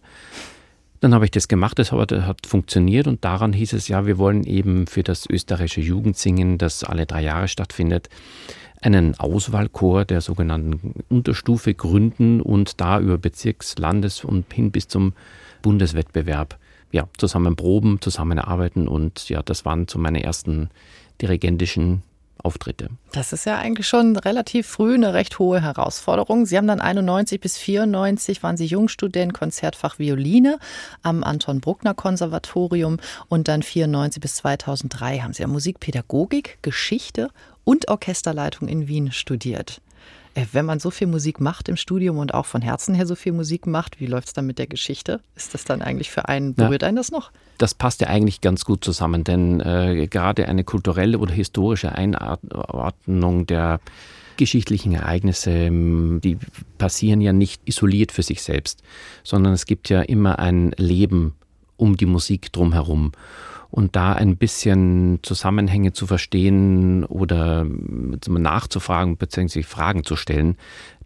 Dann 1.00 1.14
habe 1.14 1.26
ich 1.26 1.32
das 1.32 1.48
gemacht, 1.48 1.78
das 1.78 1.92
hat 1.92 2.48
funktioniert 2.48 3.06
und 3.06 3.24
daran 3.24 3.54
hieß 3.54 3.74
es 3.74 3.88
ja, 3.88 4.08
wir 4.08 4.18
wollen 4.18 4.46
eben 4.46 4.88
für 4.88 5.04
das 5.04 5.30
österreichische 5.30 5.82
Jugendsingen, 5.82 6.58
das 6.58 6.84
alle 6.84 7.06
drei 7.06 7.22
Jahre 7.22 7.48
stattfindet, 7.48 8.10
einen 8.82 9.20
Auswahlchor 9.20 10.06
der 10.06 10.22
sogenannten 10.22 11.04
Unterstufe 11.10 11.74
gründen 11.74 12.42
und 12.42 12.80
da 12.80 13.00
über 13.00 13.18
Bezirks-, 13.18 13.78
Landes- 13.78 14.24
und 14.24 14.52
hin 14.54 14.72
bis 14.72 14.88
zum 14.88 15.14
Bundeswettbewerb 15.62 16.58
ja, 16.92 17.08
zusammen 17.18 17.56
proben, 17.56 18.00
zusammen 18.02 18.40
arbeiten 18.40 18.88
und 18.88 19.30
ja, 19.30 19.42
das 19.44 19.66
waren 19.66 19.88
so 19.88 20.00
meine 20.00 20.24
ersten 20.24 20.70
dirigentischen 21.22 22.04
Auftritte. 22.44 22.90
Das 23.12 23.34
ist 23.34 23.46
ja 23.46 23.58
eigentlich 23.58 23.88
schon 23.88 24.16
relativ 24.16 24.68
früh 24.68 24.94
eine 24.94 25.14
recht 25.14 25.40
hohe 25.40 25.62
Herausforderung. 25.62 26.46
Sie 26.46 26.56
haben 26.56 26.68
dann 26.68 26.80
91 26.80 27.42
bis 27.42 27.58
94 27.58 28.44
waren 28.44 28.58
Sie 28.58 28.66
Jungstudent 28.66 29.34
Konzertfach 29.34 30.00
Violine 30.00 30.60
am 31.02 31.24
Anton 31.24 31.62
Bruckner 31.62 31.94
Konservatorium 31.94 33.00
und 33.28 33.48
dann 33.48 33.64
94 33.64 34.22
bis 34.22 34.36
2003 34.36 35.20
haben 35.20 35.34
Sie 35.34 35.42
ja 35.42 35.48
Musikpädagogik, 35.48 36.60
Geschichte 36.62 37.30
und 37.68 37.90
Orchesterleitung 37.90 38.70
in 38.70 38.88
Wien 38.88 39.12
studiert. 39.12 39.82
Äh, 40.36 40.46
wenn 40.54 40.66
man 40.66 40.80
so 40.80 40.90
viel 40.90 41.08
Musik 41.08 41.42
macht 41.42 41.68
im 41.68 41.76
Studium 41.76 42.18
und 42.18 42.34
auch 42.34 42.46
von 42.46 42.62
Herzen 42.62 42.96
her 42.96 43.06
so 43.06 43.16
viel 43.16 43.34
Musik 43.34 43.68
macht, 43.68 44.00
wie 44.00 44.06
läuft 44.06 44.30
es 44.30 44.34
dann 44.34 44.48
mit 44.48 44.58
der 44.58 44.68
Geschichte? 44.68 45.20
Ist 45.36 45.54
das 45.54 45.66
dann 45.66 45.82
eigentlich 45.82 46.10
für 46.10 46.30
einen, 46.30 46.54
berührt 46.54 46.82
ja, 46.82 46.88
einen 46.88 46.96
das 46.96 47.12
noch? 47.12 47.30
Das 47.58 47.74
passt 47.74 48.00
ja 48.00 48.08
eigentlich 48.08 48.40
ganz 48.40 48.64
gut 48.64 48.86
zusammen, 48.86 49.26
denn 49.26 49.60
äh, 49.60 50.08
gerade 50.08 50.48
eine 50.48 50.64
kulturelle 50.64 51.20
oder 51.20 51.34
historische 51.34 51.92
Einordnung 51.92 53.48
der 53.48 53.82
geschichtlichen 54.38 54.94
Ereignisse, 54.94 55.52
ähm, 55.52 56.22
die 56.24 56.38
passieren 56.78 57.20
ja 57.20 57.34
nicht 57.34 57.64
isoliert 57.66 58.14
für 58.14 58.24
sich 58.24 58.44
selbst, 58.44 58.82
sondern 59.26 59.52
es 59.52 59.66
gibt 59.66 59.90
ja 59.90 60.04
immer 60.04 60.40
ein 60.40 60.72
Leben 60.78 61.34
um 61.76 61.98
die 61.98 62.06
Musik 62.06 62.54
drumherum 62.54 63.12
und 63.70 63.96
da 63.96 64.14
ein 64.14 64.38
bisschen 64.38 65.20
Zusammenhänge 65.24 65.94
zu 65.94 66.08
verstehen 66.08 67.04
oder 67.06 67.66
nachzufragen 67.66 69.18
bzw. 69.18 69.64
Fragen 69.64 70.04
zu 70.04 70.16
stellen, 70.16 70.58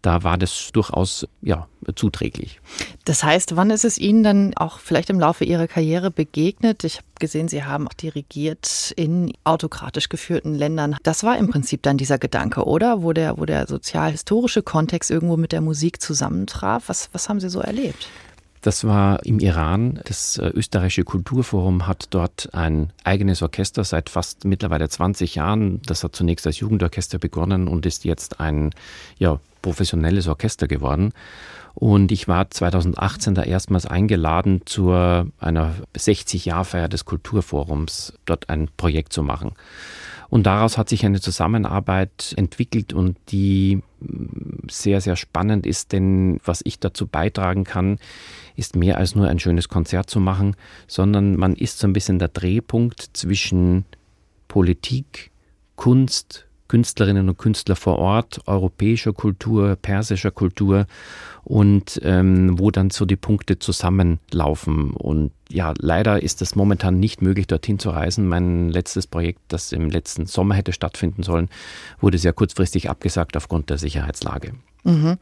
da 0.02 0.24
war 0.24 0.36
das 0.36 0.70
durchaus 0.72 1.28
ja, 1.42 1.68
zuträglich. 1.94 2.60
Das 3.04 3.22
heißt, 3.22 3.56
wann 3.56 3.70
ist 3.70 3.84
es 3.84 3.98
Ihnen 3.98 4.24
dann 4.24 4.54
auch 4.56 4.80
vielleicht 4.80 5.10
im 5.10 5.20
Laufe 5.20 5.44
Ihrer 5.44 5.68
Karriere 5.68 6.10
begegnet? 6.10 6.82
Ich 6.82 6.96
habe 6.96 7.06
gesehen, 7.20 7.46
Sie 7.46 7.62
haben 7.62 7.86
auch 7.86 7.92
dirigiert 7.92 8.92
in 8.96 9.32
autokratisch 9.44 10.08
geführten 10.08 10.54
Ländern. 10.54 10.96
Das 11.04 11.22
war 11.22 11.38
im 11.38 11.50
Prinzip 11.50 11.82
dann 11.82 11.98
dieser 11.98 12.18
Gedanke, 12.18 12.64
oder? 12.64 13.02
Wo 13.02 13.12
der, 13.12 13.38
wo 13.38 13.44
der 13.44 13.68
sozial-historische 13.68 14.62
Kontext 14.62 15.10
irgendwo 15.10 15.36
mit 15.36 15.52
der 15.52 15.60
Musik 15.60 16.02
zusammentraf. 16.02 16.88
Was, 16.88 17.08
was 17.12 17.28
haben 17.28 17.38
Sie 17.38 17.48
so 17.48 17.60
erlebt? 17.60 18.08
Das 18.62 18.84
war 18.84 19.26
im 19.26 19.40
Iran. 19.40 20.00
Das 20.04 20.38
äh, 20.38 20.46
österreichische 20.46 21.02
Kulturforum 21.02 21.88
hat 21.88 22.06
dort 22.10 22.48
ein 22.54 22.92
eigenes 23.02 23.42
Orchester 23.42 23.82
seit 23.82 24.08
fast 24.08 24.44
mittlerweile 24.44 24.88
20 24.88 25.34
Jahren. 25.34 25.82
Das 25.84 26.04
hat 26.04 26.14
zunächst 26.14 26.46
als 26.46 26.60
Jugendorchester 26.60 27.18
begonnen 27.18 27.66
und 27.66 27.86
ist 27.86 28.04
jetzt 28.04 28.38
ein 28.38 28.70
ja, 29.18 29.40
professionelles 29.62 30.28
Orchester 30.28 30.68
geworden. 30.68 31.12
Und 31.74 32.12
ich 32.12 32.28
war 32.28 32.50
2018 32.50 33.34
da 33.34 33.42
erstmals 33.42 33.86
eingeladen, 33.86 34.62
zu 34.66 34.90
einer 34.92 35.74
60-Jahr-Feier 35.96 36.88
des 36.88 37.04
Kulturforums 37.04 38.12
dort 38.24 38.50
ein 38.50 38.68
Projekt 38.76 39.12
zu 39.12 39.22
machen. 39.22 39.52
Und 40.32 40.44
daraus 40.44 40.78
hat 40.78 40.88
sich 40.88 41.04
eine 41.04 41.20
Zusammenarbeit 41.20 42.32
entwickelt 42.38 42.94
und 42.94 43.18
die 43.28 43.82
mm, 44.00 44.68
sehr, 44.70 45.02
sehr 45.02 45.16
spannend 45.16 45.66
ist, 45.66 45.92
denn 45.92 46.40
was 46.42 46.62
ich 46.64 46.78
dazu 46.78 47.06
beitragen 47.06 47.64
kann, 47.64 47.98
ist 48.56 48.74
mehr 48.74 48.96
als 48.96 49.14
nur 49.14 49.28
ein 49.28 49.38
schönes 49.38 49.68
Konzert 49.68 50.08
zu 50.08 50.20
machen, 50.20 50.56
sondern 50.86 51.36
man 51.36 51.54
ist 51.54 51.78
so 51.78 51.86
ein 51.86 51.92
bisschen 51.92 52.18
der 52.18 52.28
Drehpunkt 52.28 53.10
zwischen 53.12 53.84
Politik, 54.48 55.32
Kunst, 55.76 56.46
Künstlerinnen 56.72 57.28
und 57.28 57.36
Künstler 57.36 57.76
vor 57.76 57.98
Ort, 57.98 58.40
europäischer 58.46 59.12
Kultur, 59.12 59.76
persischer 59.76 60.30
Kultur 60.30 60.86
und 61.44 62.00
ähm, 62.02 62.58
wo 62.58 62.70
dann 62.70 62.88
so 62.88 63.04
die 63.04 63.16
Punkte 63.16 63.58
zusammenlaufen. 63.58 64.92
Und 64.92 65.32
ja, 65.50 65.74
leider 65.76 66.22
ist 66.22 66.40
es 66.40 66.54
momentan 66.56 66.98
nicht 66.98 67.20
möglich, 67.20 67.46
dorthin 67.46 67.78
zu 67.78 67.90
reisen. 67.90 68.26
Mein 68.26 68.70
letztes 68.70 69.06
Projekt, 69.06 69.40
das 69.48 69.72
im 69.72 69.90
letzten 69.90 70.24
Sommer 70.24 70.54
hätte 70.54 70.72
stattfinden 70.72 71.22
sollen, 71.22 71.50
wurde 72.00 72.16
sehr 72.16 72.32
kurzfristig 72.32 72.88
abgesagt 72.88 73.36
aufgrund 73.36 73.68
der 73.68 73.76
Sicherheitslage. 73.76 74.54
Mhm. 74.84 75.18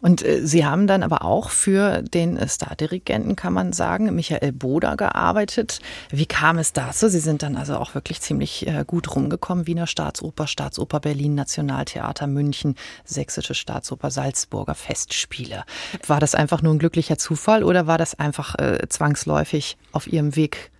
Und 0.00 0.24
äh, 0.24 0.46
Sie 0.46 0.66
haben 0.66 0.86
dann 0.86 1.02
aber 1.02 1.24
auch 1.24 1.50
für 1.50 2.02
den 2.02 2.38
Stardirigenten, 2.46 3.36
kann 3.36 3.52
man 3.52 3.72
sagen, 3.72 4.14
Michael 4.14 4.52
Boda 4.52 4.96
gearbeitet. 4.96 5.80
Wie 6.10 6.26
kam 6.26 6.58
es 6.58 6.72
dazu? 6.72 7.08
Sie 7.08 7.20
sind 7.20 7.42
dann 7.42 7.56
also 7.56 7.76
auch 7.76 7.94
wirklich 7.94 8.20
ziemlich 8.20 8.66
äh, 8.66 8.84
gut 8.86 9.14
rumgekommen. 9.14 9.66
Wiener 9.66 9.86
Staatsoper, 9.86 10.46
Staatsoper 10.46 11.00
Berlin, 11.00 11.34
Nationaltheater 11.34 12.26
München, 12.26 12.74
Sächsische 13.04 13.54
Staatsoper 13.54 14.10
Salzburger 14.10 14.74
Festspiele. 14.74 15.64
War 16.06 16.20
das 16.20 16.34
einfach 16.34 16.60
nur 16.60 16.74
ein 16.74 16.78
glücklicher 16.78 17.16
Zufall 17.18 17.64
oder 17.64 17.86
war 17.86 17.98
das 17.98 18.18
einfach 18.18 18.56
äh, 18.58 18.88
zwangsläufig 18.88 19.78
auf 19.92 20.06
Ihrem 20.06 20.36
Weg 20.36 20.70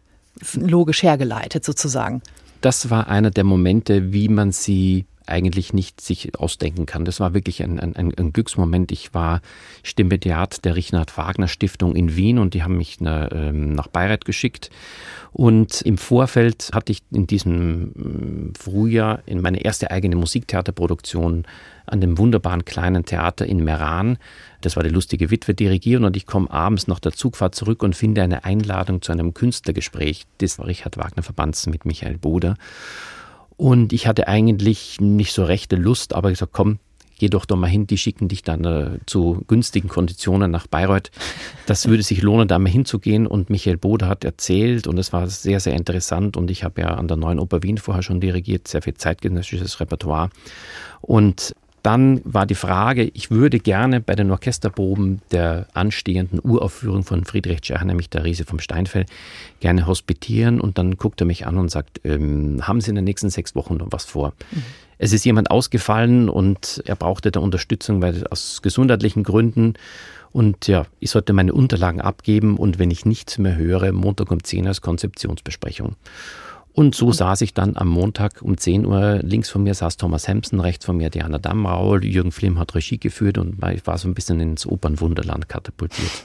logisch 0.55 1.03
hergeleitet 1.03 1.65
sozusagen? 1.65 2.23
Das 2.61 2.91
war 2.91 3.09
einer 3.09 3.31
der 3.31 3.45
Momente, 3.45 4.13
wie 4.13 4.29
man 4.29 4.53
sie 4.53 5.07
eigentlich 5.29 5.73
nicht 5.73 6.01
sich 6.01 6.39
ausdenken 6.39 6.87
kann. 6.87 7.05
Das 7.05 7.21
war 7.21 7.35
wirklich 7.35 7.63
ein, 7.63 7.79
ein, 7.79 7.95
ein 7.97 8.33
Glücksmoment. 8.33 8.93
Ich 8.93 9.15
war 9.15 9.41
Stimmediat 9.83 10.65
der 10.65 10.77
Richard 10.77 11.17
Wagner 11.17 11.49
Stiftung 11.49 11.97
in 11.97 12.17
Wien 12.17 12.39
und 12.39 12.55
die 12.55 12.63
haben 12.63 12.77
mich 12.77 13.01
nach, 13.01 13.29
ähm, 13.33 13.75
nach 13.75 13.89
Bayreuth 13.89 14.25
geschickt. 14.25 14.71
Und 15.33 15.83
im 15.83 15.99
Vorfeld 15.99 16.71
hatte 16.73 16.93
ich 16.93 17.03
in 17.11 17.27
diesem 17.27 17.93
mm, 17.95 18.53
Frühjahr 18.59 19.23
in 19.27 19.41
meine 19.41 19.63
erste 19.63 19.91
eigene 19.91 20.17
Musiktheaterproduktion 20.17 21.47
an 21.87 22.01
dem 22.01 22.19
wunderbaren 22.19 22.65
kleinen 22.65 23.05
Theater 23.05 23.47
in 23.47 23.65
Meran. 23.65 24.19
Das 24.61 24.77
war 24.77 24.83
die 24.83 24.91
lustige 24.91 25.31
Witwe 25.31 25.55
dirigieren 25.55 26.05
und 26.05 26.17
ich 26.17 26.27
komme 26.27 26.51
abends 26.51 26.87
nach 26.87 26.99
der 26.99 27.13
Zugfahrt 27.13 27.55
zurück 27.55 27.83
und 27.83 27.97
finde 27.97 28.23
eine 28.23 28.45
Einladung 28.45 29.03
zu 29.03 29.13
einem 29.13 29.35
Künstlergespräch 29.35 30.27
des 30.41 30.59
Richard 30.65 30.97
Wagner 30.97 31.23
Verbands 31.23 31.67
mit 31.67 31.85
Michael 31.85 32.19
Boder. 32.19 32.57
Und 33.59 33.93
ich 33.93 34.07
hatte 34.07 34.29
eigentlich 34.29 35.01
nicht 35.01 35.33
so 35.33 35.45
rechte 35.45 35.75
Lust, 35.75 36.15
aber 36.15 36.31
gesagt, 36.31 36.53
komm, 36.53 36.79
geh 37.19 37.29
doch 37.29 37.45
doch 37.45 37.57
mal 37.57 37.67
hin, 37.67 37.89
die 37.89 37.99
schicken 37.99 38.29
dich 38.29 38.45
dann 38.45 38.65
äh, 38.65 38.99
zu 39.05 39.43
günstigen 39.49 39.89
Konditionen 39.89 40.51
nach 40.51 40.69
Bayreuth. 40.69 41.11
Das 41.67 41.89
würde 41.89 42.05
sich 42.05 42.23
lohnen, 42.23 42.47
da 42.47 42.61
mal 42.61 42.71
hinzugehen. 42.71 43.27
Und 43.27 43.51
Michael 43.51 43.77
Bode 43.77 44.07
hat 44.07 44.25
erzählt 44.25 44.87
und 44.87 44.97
es 44.97 45.13
war 45.13 45.29
sehr, 45.29 45.59
sehr 45.59 45.75
interessant. 45.75 46.37
Und 46.37 46.53
ich 46.53 46.63
habe 46.63 46.81
ja 46.83 46.89
an 46.95 47.09
der 47.09 47.17
Neuen 47.17 47.41
Oper 47.41 47.65
Wien 47.65 47.79
vorher 47.79 48.05
schon 48.05 48.21
dirigiert, 48.21 48.69
sehr 48.69 48.81
viel 48.81 48.95
zeitgenössisches 48.95 49.81
Repertoire. 49.81 50.31
Und 51.01 51.57
dann 51.83 52.21
war 52.25 52.47
die 52.47 52.55
Frage, 52.55 53.05
ich 53.15 53.31
würde 53.31 53.59
gerne 53.59 54.01
bei 54.01 54.15
den 54.15 54.31
Orchesterproben 54.31 55.21
der 55.31 55.67
anstehenden 55.75 56.41
Uraufführung 56.43 57.05
von 57.05 57.25
Friedrich 57.25 57.61
Scherr, 57.65 57.85
nämlich 57.85 58.11
der 58.11 58.25
Riese 58.25 58.45
vom 58.45 58.59
Steinfeld, 58.59 59.09
gerne 59.61 59.87
hospitieren. 59.87 60.61
Und 60.61 60.79
dann 60.79 60.97
guckt 60.97 61.21
er 61.21 61.27
mich 61.27 61.47
an 61.47 61.57
und 61.57 61.71
sagt, 61.71 62.01
ähm, 62.05 62.67
haben 62.67 62.81
Sie 62.81 62.91
in 62.91 62.97
den 62.97 63.05
nächsten 63.05 63.31
sechs 63.31 63.55
Wochen 63.55 63.77
noch 63.77 63.89
was 63.91 64.05
vor? 64.05 64.35
Mhm. 64.51 64.63
Es 64.99 65.13
ist 65.13 65.25
jemand 65.25 65.51
ausgefallen 65.51 66.29
und 66.29 66.83
er 66.85 66.97
brauchte 66.97 67.31
da 67.31 67.39
Unterstützung, 67.41 68.03
weil 68.03 68.27
aus 68.27 68.63
gesundheitlichen 68.63 69.23
Gründen. 69.23 69.75
Und 70.33 70.67
ja, 70.67 70.87
ich 70.99 71.11
sollte 71.11 71.33
meine 71.33 71.55
Unterlagen 71.55 72.01
abgeben 72.01 72.57
und 72.57 72.79
wenn 72.79 72.91
ich 72.91 73.07
nichts 73.07 73.39
mehr 73.39 73.57
höre, 73.57 73.93
Montag 73.93 74.31
um 74.31 74.43
10 74.43 74.63
Uhr 74.63 74.69
als 74.69 74.83
Konzeptionsbesprechung. 74.83 75.97
Und 76.79 76.95
so 76.95 77.11
saß 77.11 77.41
ich 77.41 77.55
dann 77.55 77.77
am 77.77 77.89
Montag 77.89 78.41
um 78.41 78.57
10 78.57 78.87
Uhr, 78.87 79.19
links 79.25 79.51
von 79.51 79.65
mir 79.65 79.75
saß 79.75 79.97
Thomas 79.97 80.29
Hempson, 80.29 80.61
rechts 80.61 80.85
von 80.85 80.97
mir 80.97 81.11
Diana 81.11 81.39
Damraul, 81.39 82.05
Jürgen 82.05 82.31
Flimm 82.31 82.57
hat 82.57 82.77
Regie 82.77 82.99
geführt 82.99 83.37
und 83.37 83.57
ich 83.75 83.85
war 83.85 83.99
so 83.99 84.07
ein 84.07 84.15
bisschen 84.15 84.39
ins 84.39 84.65
Opernwunderland 84.65 85.49
katapultiert. 85.49 86.09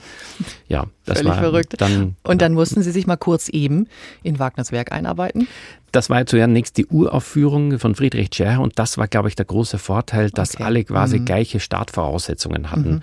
Ja, 0.66 0.86
das 1.04 1.18
Völlig 1.18 1.32
war 1.32 1.38
verrückt. 1.38 1.80
dann. 1.80 2.16
Und 2.24 2.42
dann 2.42 2.54
mussten 2.54 2.82
Sie 2.82 2.90
sich 2.90 3.06
mal 3.06 3.16
kurz 3.16 3.48
eben 3.48 3.86
in 4.24 4.40
Wagners 4.40 4.72
Werk 4.72 4.90
einarbeiten? 4.90 5.46
Das 5.92 6.10
war 6.10 6.18
ja 6.18 6.26
zuerst 6.26 6.76
die 6.76 6.86
Uraufführung 6.86 7.78
von 7.78 7.94
Friedrich 7.94 8.30
Scherr 8.34 8.60
und 8.60 8.76
das 8.78 8.98
war, 8.98 9.06
glaube 9.06 9.28
ich, 9.28 9.36
der 9.36 9.44
große 9.44 9.78
Vorteil, 9.78 10.30
dass 10.30 10.54
okay. 10.54 10.64
alle 10.64 10.84
quasi 10.84 11.20
mhm. 11.20 11.24
gleiche 11.26 11.60
Startvoraussetzungen 11.60 12.72
hatten. 12.72 12.94
Mhm. 12.94 13.02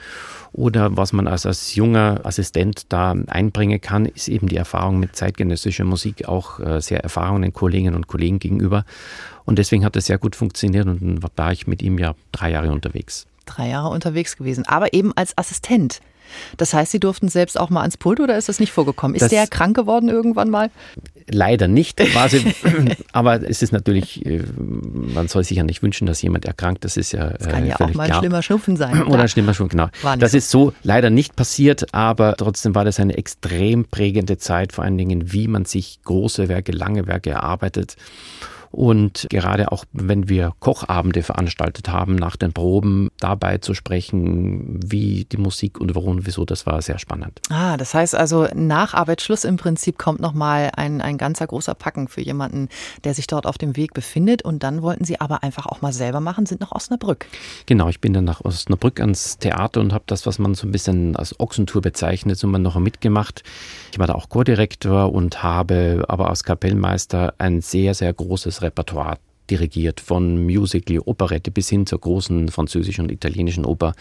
Oder 0.54 0.98
was 0.98 1.14
man 1.14 1.28
als, 1.28 1.46
als 1.46 1.76
junger 1.76 2.22
Assistent 2.24 2.86
da 2.90 3.16
einbringen 3.28 3.80
kann, 3.80 4.06
ist 4.06 4.28
eben 4.28 4.48
die 4.48 4.58
Erfahrung 4.58 5.00
mit 5.00 5.16
zeitgenössischer 5.16 5.86
Musik, 5.86 6.28
auch 6.28 6.60
äh, 6.60 6.82
sehr 6.82 7.02
erfahrenen 7.02 7.54
Kolleginnen 7.54 7.96
und 7.96 8.08
Kollegen 8.08 8.40
gegenüber. 8.40 8.86
Und 9.46 9.60
deswegen 9.60 9.86
hat 9.86 9.96
das 9.96 10.08
sehr 10.08 10.18
gut 10.18 10.36
funktioniert 10.36 10.88
und 10.88 11.02
dann 11.02 11.24
war 11.38 11.52
ich 11.54 11.68
mit 11.68 11.82
ihm 11.82 11.98
ja 11.98 12.16
drei 12.32 12.52
Jahre 12.52 12.72
unterwegs. 12.72 13.28
Drei 13.46 13.70
Jahre 13.70 13.90
unterwegs 13.90 14.36
gewesen, 14.36 14.66
aber 14.68 14.94
eben 14.94 15.14
als 15.16 15.38
Assistent. 15.38 16.02
Das 16.58 16.74
heißt, 16.74 16.92
Sie 16.92 17.00
durften 17.00 17.30
selbst 17.30 17.60
auch 17.60 17.70
mal 17.70 17.82
ans 17.82 17.98
Pult 17.98 18.20
oder 18.20 18.38
ist 18.38 18.50
das 18.50 18.60
nicht 18.60 18.72
vorgekommen? 18.72 19.16
Ist 19.16 19.24
das 19.24 19.30
der 19.30 19.48
krank 19.48 19.76
geworden 19.76 20.10
irgendwann 20.10 20.50
mal? 20.50 20.70
Leider 21.30 21.68
nicht, 21.68 21.98
quasi. 21.98 22.54
aber 23.12 23.48
es 23.48 23.62
ist 23.62 23.72
natürlich, 23.72 24.26
äh, 24.26 24.44
man 24.58 25.28
soll 25.28 25.44
sich 25.44 25.58
ja 25.58 25.64
nicht 25.64 25.82
wünschen, 25.84 26.06
dass 26.08 26.22
jemand 26.22 26.46
erkrankt. 26.46 26.84
Das 26.84 26.98
ist 26.98 27.12
ja. 27.12 27.30
Das 27.30 27.48
kann 27.48 27.66
ja 27.66 27.80
auch 27.80 27.94
mal 27.94 28.10
ein 28.10 28.20
schlimmer 28.20 28.42
Schnupfen 28.42 28.76
sein. 28.76 29.04
Oder 29.08 29.22
ein 29.22 29.30
schlimmer 29.30 29.54
Schnupfen, 29.54 29.78
genau. 29.78 30.18
Das 30.18 30.32
so. 30.32 30.38
ist 30.38 30.50
so 30.50 30.74
leider 30.84 31.10
nicht 31.10 31.36
passiert, 31.36 31.94
aber 31.94 32.36
trotzdem 32.38 32.76
war 32.76 32.86
das 32.86 33.00
eine 33.00 33.18
extrem 33.18 33.86
prägende 33.86 34.38
Zeit, 34.38 34.74
vor 34.74 34.84
allen 34.84 34.98
Dingen, 34.98 35.32
wie 35.32 35.48
man 35.48 35.66
sich 35.66 36.00
große 36.04 36.50
Werke, 36.50 36.72
lange 36.72 37.08
Werke 37.08 37.32
erarbeitet. 37.32 37.96
Und 38.72 39.28
gerade 39.30 39.72
auch, 39.72 39.86
wenn 39.94 40.30
wir 40.30 40.54
Kochabende 40.60 41.24
veranstaltet 41.24 41.90
haben, 41.90 42.16
nach 42.16 42.36
den 42.36 42.54
Proben 42.54 43.10
dabei 43.20 43.58
zu 43.58 43.74
sprechen, 43.74 44.80
wie 44.86 45.26
die 45.26 45.38
Musik 45.38 45.80
und 45.80 45.96
warum 45.96 46.12
und 46.12 46.26
wieso, 46.26 46.46
das 46.46 46.66
war 46.66 46.82
sehr 46.82 47.00
spannend. 47.00 47.40
Ah, 47.50 47.78
das 47.78 47.94
heißt 47.94 48.16
also, 48.16 48.48
nach 48.54 48.94
Arbeitsschluss 48.94 49.44
im 49.44 49.58
Prinzip 49.58 49.98
kommt 49.98 50.20
nochmal 50.20 50.72
ein, 50.76 51.02
ein 51.02 51.18
ganzer 51.18 51.48
großer 51.48 51.74
Packen 51.74 52.08
für 52.08 52.22
jemanden, 52.22 52.70
der 53.04 53.14
sich 53.14 53.28
dort 53.28 53.46
auf 53.46 53.58
dem 53.58 53.76
Weg 53.76 53.94
befindet. 53.94 54.44
Und 54.44 54.64
dann 54.64 54.82
wollten 54.82 55.06
Sie 55.06 55.20
aber 55.20 55.44
einfach 55.44 55.66
auch 55.66 55.82
mal 55.82 55.94
selber 55.94 56.20
machen, 56.20 56.46
sind 56.46 56.62
nach 56.62 56.72
Osnabrück. 56.72 57.26
Genau, 57.66 57.90
ich 57.90 58.02
bin 58.02 58.14
dann 58.14 58.26
nach 58.26 58.42
Osnabrück 58.44 59.00
ans 59.00 59.38
Theater 59.38 59.82
und 59.82 59.94
habe 59.94 60.04
das, 60.08 60.26
was 60.26 60.40
man 60.40 60.54
so 60.54 60.68
ein 60.68 60.72
bisschen 60.72 61.16
als 61.16 61.40
Ochsentour 61.40 61.82
bezeichnet, 61.82 62.38
so 62.38 62.48
mal 62.48 62.60
noch 62.60 62.78
mitgemacht. 62.80 63.44
Ich 63.92 64.00
war 64.00 64.08
da 64.08 64.14
auch 64.14 64.30
Chordirektor 64.30 65.12
und 65.12 65.44
habe 65.44 66.06
aber 66.08 66.30
als 66.30 66.44
Kapellmeister 66.44 67.34
ein 67.38 67.62
sehr, 67.62 67.94
sehr 67.94 68.14
großes 68.14 68.61
Repertoire 68.62 69.18
dirigiert, 69.50 70.00
von 70.00 70.44
Musical, 70.46 71.00
Operette 71.06 71.52
bis 71.52 71.70
hin 71.70 71.86
zur 71.86 72.00
großen 72.00 72.50
französischen 72.50 73.06
und 73.06 73.12
italienischen 73.12 73.66
Oper. 73.66 73.94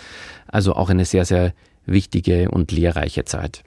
Also 0.46 0.74
auch 0.74 0.90
eine 0.90 1.04
sehr, 1.04 1.24
sehr 1.24 1.52
wichtige 1.86 2.50
und 2.50 2.72
lehrreiche 2.72 3.24
Zeit. 3.24 3.62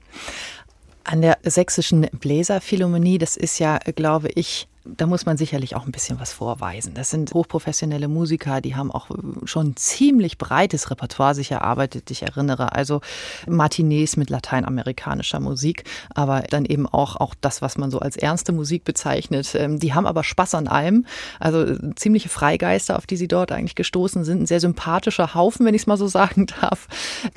An 1.04 1.22
der 1.22 1.38
sächsischen 1.44 2.08
Bläserphilharmonie, 2.14 3.18
das 3.18 3.36
ist 3.36 3.60
ja, 3.60 3.78
glaube 3.96 4.30
ich, 4.36 4.68
da 4.86 5.06
muss 5.06 5.26
man 5.26 5.38
sicherlich 5.38 5.76
auch 5.76 5.86
ein 5.86 5.92
bisschen 5.94 6.20
was 6.20 6.34
vorweisen. 6.34 6.94
Das 6.94 7.10
sind 7.10 7.34
hochprofessionelle 7.34 8.10
Musiker, 8.10 8.60
die 8.60 8.76
haben 8.76 8.92
auch 8.92 9.10
schon 9.46 9.78
ziemlich 9.78 10.38
breites 10.38 10.92
Repertoire 10.92 11.36
sich 11.36 11.52
erarbeitet. 11.52 12.12
Ich 12.12 12.24
erinnere 12.24 12.74
also 12.74 13.00
Martinez 13.48 14.18
mit 14.18 14.30
lateinamerikanischer 14.30 15.40
Musik, 15.40 15.86
aber 16.14 16.42
dann 16.50 16.66
eben 16.66 16.86
auch, 16.88 17.16
auch 17.16 17.34
das, 17.40 17.62
was 17.62 17.78
man 17.78 17.92
so 17.92 18.00
als 18.00 18.18
ernste 18.18 18.52
Musik 18.52 18.84
bezeichnet. 18.84 19.56
Ähm, 19.56 19.80
die 19.80 19.94
haben 19.94 20.06
aber 20.06 20.24
Spaß 20.24 20.56
an 20.56 20.68
allem. 20.68 21.06
Also 21.40 21.78
ziemliche 21.96 22.30
Freigeister, 22.30 22.98
auf 22.98 23.08
die 23.08 23.18
sie 23.18 23.30
dort 23.30 23.54
eigentlich 23.54 23.76
gestoßen 23.76 24.26
sind. 24.26 24.42
Ein 24.42 24.48
sehr 24.48 24.60
sympathischer 24.60 25.34
Haufen, 25.34 25.66
wenn 25.66 25.76
ich 25.76 25.84
es 25.84 25.88
mal 25.88 25.98
so 25.98 26.08
sagen 26.14 26.48
darf. 26.60 26.88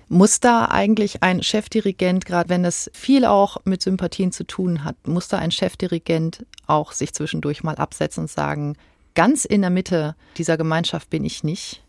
Muss 0.08 0.40
da 0.40 0.66
eigentlich 0.66 1.22
ein 1.22 1.42
Chefdirigent, 1.44 2.26
gerade 2.26 2.48
wenn 2.48 2.64
es 2.64 2.90
viel 2.92 3.24
auch 3.24 3.58
mit 3.64 3.82
Sympathien 3.82 4.32
zu 4.32 4.44
tun 4.44 4.82
hat, 4.82 4.96
muss 5.06 5.28
da 5.28 5.38
ein 5.38 5.52
Chefdirigent 5.52 6.44
auch 6.66 6.92
sich 6.92 7.14
zwischendurch 7.36 7.62
mal 7.62 7.76
absetzen 7.76 8.22
und 8.22 8.30
sagen, 8.30 8.76
ganz 9.14 9.44
in 9.44 9.60
der 9.60 9.70
Mitte 9.70 10.16
dieser 10.36 10.56
Gemeinschaft 10.56 11.10
bin 11.10 11.24
ich 11.24 11.44
nicht? 11.44 11.82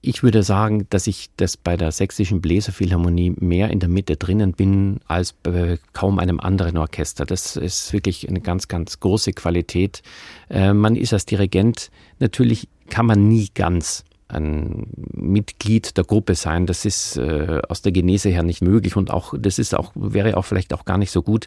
Ich 0.00 0.22
würde 0.22 0.44
sagen, 0.44 0.86
dass 0.90 1.08
ich 1.08 1.30
das 1.36 1.56
bei 1.56 1.76
der 1.76 1.90
sächsischen 1.90 2.40
Bläserphilharmonie 2.40 3.34
mehr 3.36 3.70
in 3.70 3.80
der 3.80 3.88
Mitte 3.88 4.16
drinnen 4.16 4.52
bin 4.52 5.00
als 5.08 5.32
bei 5.32 5.78
kaum 5.92 6.20
einem 6.20 6.38
anderen 6.38 6.76
Orchester. 6.76 7.26
Das 7.26 7.56
ist 7.56 7.92
wirklich 7.92 8.28
eine 8.28 8.40
ganz, 8.40 8.68
ganz 8.68 9.00
große 9.00 9.32
Qualität. 9.32 10.02
Äh, 10.50 10.72
man 10.72 10.94
ist 10.94 11.12
als 11.12 11.26
Dirigent 11.26 11.90
natürlich 12.20 12.68
kann 12.88 13.06
man 13.06 13.28
nie 13.28 13.48
ganz 13.54 14.04
ein 14.28 14.86
Mitglied 15.12 15.96
der 15.96 16.04
Gruppe 16.04 16.34
sein. 16.34 16.66
Das 16.66 16.84
ist 16.84 17.16
äh, 17.16 17.60
aus 17.68 17.82
der 17.82 17.92
Genese 17.92 18.28
her 18.28 18.42
nicht 18.42 18.62
möglich 18.62 18.96
und 18.96 19.10
auch 19.10 19.34
das 19.36 19.58
ist 19.58 19.74
auch 19.74 19.92
wäre 19.94 20.36
auch 20.36 20.44
vielleicht 20.44 20.72
auch 20.74 20.84
gar 20.84 20.98
nicht 20.98 21.10
so 21.10 21.22
gut. 21.22 21.46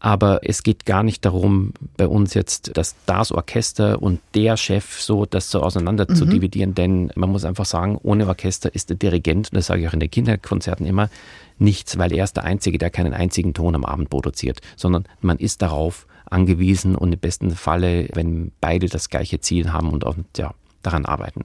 Aber 0.00 0.40
es 0.42 0.62
geht 0.62 0.86
gar 0.86 1.02
nicht 1.02 1.24
darum, 1.24 1.72
bei 1.96 2.06
uns 2.06 2.34
jetzt 2.34 2.76
dass 2.76 2.94
das 3.06 3.32
Orchester 3.32 4.00
und 4.00 4.20
der 4.34 4.56
Chef 4.56 5.00
so 5.00 5.26
das 5.26 5.50
so 5.50 5.60
auseinander 5.60 6.06
mhm. 6.08 6.14
zu 6.14 6.24
dividieren, 6.24 6.74
denn 6.74 7.10
man 7.16 7.30
muss 7.30 7.44
einfach 7.44 7.66
sagen, 7.66 7.98
ohne 8.02 8.26
Orchester 8.26 8.74
ist 8.74 8.90
der 8.90 8.96
Dirigent, 8.96 9.50
und 9.50 9.56
das 9.56 9.66
sage 9.66 9.82
ich 9.82 9.88
auch 9.88 9.94
in 9.94 10.00
den 10.00 10.10
Kinderkonzerten 10.10 10.86
immer, 10.86 11.10
nichts, 11.58 11.98
weil 11.98 12.12
er 12.12 12.24
ist 12.24 12.36
der 12.36 12.44
Einzige, 12.44 12.78
der 12.78 12.90
keinen 12.90 13.14
einzigen 13.14 13.54
Ton 13.54 13.74
am 13.74 13.84
Abend 13.84 14.10
produziert, 14.10 14.60
sondern 14.76 15.04
man 15.20 15.38
ist 15.38 15.62
darauf 15.62 16.06
angewiesen 16.26 16.96
und 16.96 17.12
im 17.12 17.20
besten 17.20 17.50
Falle, 17.50 18.08
wenn 18.12 18.52
beide 18.60 18.88
das 18.88 19.08
gleiche 19.08 19.40
Ziel 19.40 19.72
haben 19.72 19.90
und 19.90 20.04
auch 20.04 20.16
ja, 20.36 20.54
daran 20.82 21.06
arbeiten. 21.06 21.44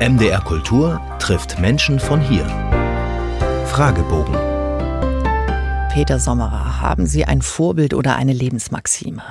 MDR 0.00 0.40
Kultur 0.44 1.00
trifft 1.18 1.58
Menschen 1.58 2.00
von 2.00 2.20
hier. 2.20 2.46
Fragebogen. 3.66 4.34
Peter 5.92 6.18
Sommerer, 6.18 6.80
haben 6.80 7.06
Sie 7.06 7.24
ein 7.24 7.42
Vorbild 7.42 7.94
oder 7.94 8.16
eine 8.16 8.32
Lebensmaxime? 8.32 9.22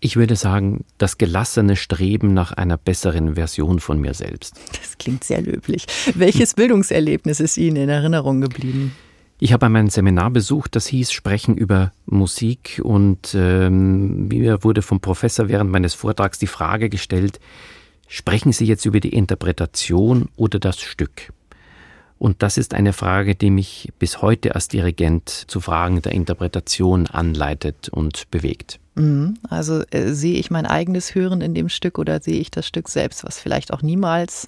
Ich 0.00 0.16
würde 0.16 0.36
sagen, 0.36 0.84
das 0.96 1.18
gelassene 1.18 1.76
Streben 1.76 2.32
nach 2.32 2.52
einer 2.52 2.78
besseren 2.78 3.34
Version 3.34 3.80
von 3.80 4.00
mir 4.00 4.14
selbst. 4.14 4.54
Das 4.80 4.96
klingt 4.98 5.24
sehr 5.24 5.42
löblich. 5.42 5.86
Welches 6.14 6.54
Bildungserlebnis 6.54 7.40
ist 7.40 7.56
Ihnen 7.58 7.76
in 7.76 7.88
Erinnerung 7.88 8.40
geblieben? 8.40 8.96
Ich 9.40 9.52
habe 9.52 9.66
einmal 9.66 9.82
ein 9.82 9.90
Seminar 9.90 10.30
besucht, 10.30 10.76
das 10.76 10.86
hieß 10.86 11.12
Sprechen 11.12 11.56
über 11.56 11.92
Musik 12.04 12.80
und 12.84 13.34
ähm, 13.34 14.28
mir 14.28 14.62
wurde 14.62 14.82
vom 14.82 15.00
Professor 15.00 15.48
während 15.48 15.70
meines 15.70 15.94
Vortrags 15.94 16.38
die 16.38 16.46
Frage 16.46 16.90
gestellt, 16.90 17.40
Sprechen 18.12 18.50
Sie 18.50 18.64
jetzt 18.64 18.86
über 18.86 18.98
die 18.98 19.14
Interpretation 19.14 20.30
oder 20.34 20.58
das 20.58 20.80
Stück? 20.80 21.32
Und 22.18 22.42
das 22.42 22.58
ist 22.58 22.74
eine 22.74 22.92
Frage, 22.92 23.36
die 23.36 23.50
mich 23.50 23.92
bis 24.00 24.20
heute 24.20 24.56
als 24.56 24.66
Dirigent 24.66 25.28
zu 25.28 25.60
Fragen 25.60 26.02
der 26.02 26.10
Interpretation 26.10 27.06
anleitet 27.06 27.88
und 27.88 28.28
bewegt. 28.32 28.80
Mhm. 28.94 29.38
Also 29.48 29.82
äh, 29.90 30.12
sehe 30.12 30.38
ich 30.38 30.50
mein 30.50 30.66
eigenes 30.66 31.14
Hören 31.14 31.40
in 31.40 31.54
dem 31.54 31.68
Stück 31.68 31.98
oder 31.98 32.20
sehe 32.20 32.40
ich 32.40 32.50
das 32.50 32.66
Stück 32.66 32.88
selbst, 32.88 33.24
was 33.24 33.38
vielleicht 33.38 33.72
auch 33.72 33.82
niemals 33.82 34.46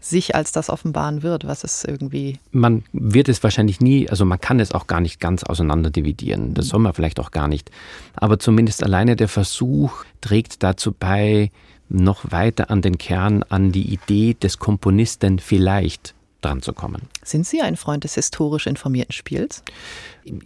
sich 0.00 0.34
als 0.34 0.52
das 0.52 0.70
offenbaren 0.70 1.22
wird, 1.22 1.46
was 1.46 1.64
es 1.64 1.84
irgendwie. 1.84 2.38
Man 2.52 2.84
wird 2.92 3.28
es 3.28 3.42
wahrscheinlich 3.42 3.80
nie, 3.80 4.08
also 4.08 4.24
man 4.24 4.40
kann 4.40 4.60
es 4.60 4.72
auch 4.72 4.86
gar 4.86 5.00
nicht 5.00 5.20
ganz 5.20 5.42
auseinander 5.42 5.90
dividieren. 5.90 6.54
Das 6.54 6.68
soll 6.68 6.80
man 6.80 6.92
vielleicht 6.92 7.18
auch 7.18 7.30
gar 7.30 7.48
nicht. 7.48 7.70
Aber 8.14 8.38
zumindest 8.38 8.84
alleine 8.84 9.16
der 9.16 9.28
Versuch 9.28 10.04
trägt 10.20 10.62
dazu 10.62 10.92
bei, 10.92 11.50
noch 11.88 12.30
weiter 12.30 12.70
an 12.70 12.82
den 12.82 12.98
Kern, 12.98 13.44
an 13.44 13.72
die 13.72 13.92
Idee 13.92 14.34
des 14.34 14.58
Komponisten 14.58 15.38
vielleicht 15.38 16.15
dran 16.40 16.62
zu 16.62 16.72
kommen. 16.72 17.02
Sind 17.22 17.46
Sie 17.46 17.60
ein 17.60 17.76
Freund 17.76 18.04
des 18.04 18.14
historisch 18.14 18.66
informierten 18.66 19.12
Spiels? 19.12 19.62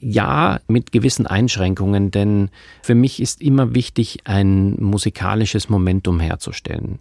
Ja, 0.01 0.61
mit 0.69 0.93
gewissen 0.93 1.27
Einschränkungen, 1.27 2.11
denn 2.11 2.51
für 2.83 2.95
mich 2.95 3.21
ist 3.21 3.41
immer 3.41 3.75
wichtig, 3.75 4.21
ein 4.25 4.77
musikalisches 4.83 5.69
Momentum 5.69 6.21
herzustellen. 6.21 6.99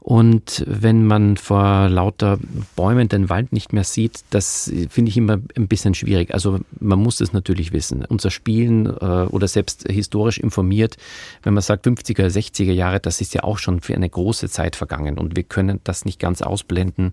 Und 0.00 0.64
wenn 0.66 1.06
man 1.06 1.36
vor 1.36 1.90
lauter 1.90 2.38
Bäumen 2.74 3.08
den 3.08 3.28
Wald 3.28 3.52
nicht 3.52 3.74
mehr 3.74 3.84
sieht, 3.84 4.24
das 4.30 4.72
finde 4.88 5.10
ich 5.10 5.16
immer 5.18 5.38
ein 5.56 5.68
bisschen 5.68 5.94
schwierig. 5.94 6.32
Also 6.32 6.60
man 6.80 6.98
muss 6.98 7.20
es 7.20 7.34
natürlich 7.34 7.72
wissen. 7.72 8.06
Unser 8.06 8.30
Spielen 8.30 8.86
äh, 8.86 9.26
oder 9.28 9.46
selbst 9.46 9.86
historisch 9.86 10.38
informiert, 10.38 10.96
wenn 11.42 11.52
man 11.52 11.62
sagt 11.62 11.86
50er, 11.86 12.26
60er 12.26 12.72
Jahre, 12.72 12.98
das 12.98 13.20
ist 13.20 13.34
ja 13.34 13.44
auch 13.44 13.58
schon 13.58 13.82
für 13.82 13.94
eine 13.94 14.08
große 14.08 14.48
Zeit 14.48 14.74
vergangen 14.74 15.18
und 15.18 15.36
wir 15.36 15.42
können 15.42 15.80
das 15.84 16.06
nicht 16.06 16.18
ganz 16.18 16.40
ausblenden, 16.40 17.10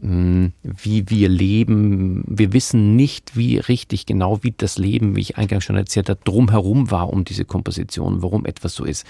hm, 0.00 0.52
wie 0.62 1.10
wir 1.10 1.28
leben. 1.28 2.24
Wir 2.26 2.54
wissen 2.54 2.96
nicht, 2.96 3.36
wie 3.36 3.58
richtig 3.58 4.06
genau, 4.06 4.42
wie 4.42 4.54
das 4.56 4.78
Leben, 4.78 5.14
wie 5.14 5.20
ich 5.20 5.36
eingangs 5.36 5.64
schon 5.64 5.76
erzählt 5.76 6.08
habe, 6.08 6.20
drumherum 6.24 6.90
war 6.90 7.10
um 7.10 7.24
diese 7.24 7.44
Komposition, 7.44 8.22
warum 8.22 8.46
etwas 8.46 8.74
so 8.74 8.84
ist. 8.84 9.06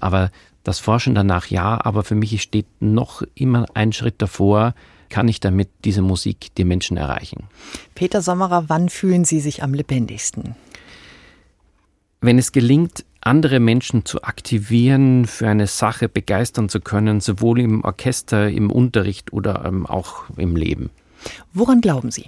Aber 0.00 0.30
das 0.66 0.78
Forschen 0.78 1.14
danach 1.14 1.46
ja, 1.46 1.78
aber 1.84 2.02
für 2.02 2.14
mich 2.14 2.42
steht 2.42 2.66
noch 2.80 3.22
immer 3.34 3.66
ein 3.74 3.92
Schritt 3.92 4.16
davor, 4.18 4.74
kann 5.08 5.28
ich 5.28 5.38
damit 5.38 5.68
diese 5.84 6.02
Musik 6.02 6.54
die 6.56 6.64
Menschen 6.64 6.96
erreichen. 6.96 7.44
Peter 7.94 8.20
Sommerer, 8.22 8.64
wann 8.68 8.88
fühlen 8.88 9.24
Sie 9.24 9.40
sich 9.40 9.62
am 9.62 9.74
lebendigsten? 9.74 10.56
Wenn 12.20 12.38
es 12.38 12.50
gelingt, 12.50 13.04
andere 13.20 13.60
Menschen 13.60 14.04
zu 14.04 14.22
aktivieren, 14.22 15.26
für 15.26 15.48
eine 15.48 15.66
Sache 15.66 16.08
begeistern 16.08 16.68
zu 16.68 16.80
können, 16.80 17.20
sowohl 17.20 17.60
im 17.60 17.84
Orchester, 17.84 18.48
im 18.48 18.70
Unterricht 18.70 19.32
oder 19.32 19.64
ähm, 19.64 19.86
auch 19.86 20.24
im 20.36 20.56
Leben. 20.56 20.90
Woran 21.52 21.80
glauben 21.80 22.10
Sie? 22.10 22.26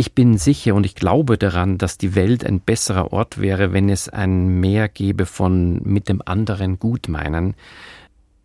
Ich 0.00 0.14
bin 0.14 0.38
sicher 0.38 0.74
und 0.74 0.86
ich 0.86 0.94
glaube 0.94 1.36
daran, 1.36 1.76
dass 1.76 1.98
die 1.98 2.14
Welt 2.14 2.42
ein 2.46 2.60
besserer 2.60 3.12
Ort 3.12 3.38
wäre, 3.38 3.74
wenn 3.74 3.90
es 3.90 4.08
ein 4.08 4.46
Mehr 4.58 4.88
gäbe 4.88 5.26
von 5.26 5.82
mit 5.82 6.08
dem 6.08 6.22
anderen 6.24 6.78
Gutmeinen. 6.78 7.52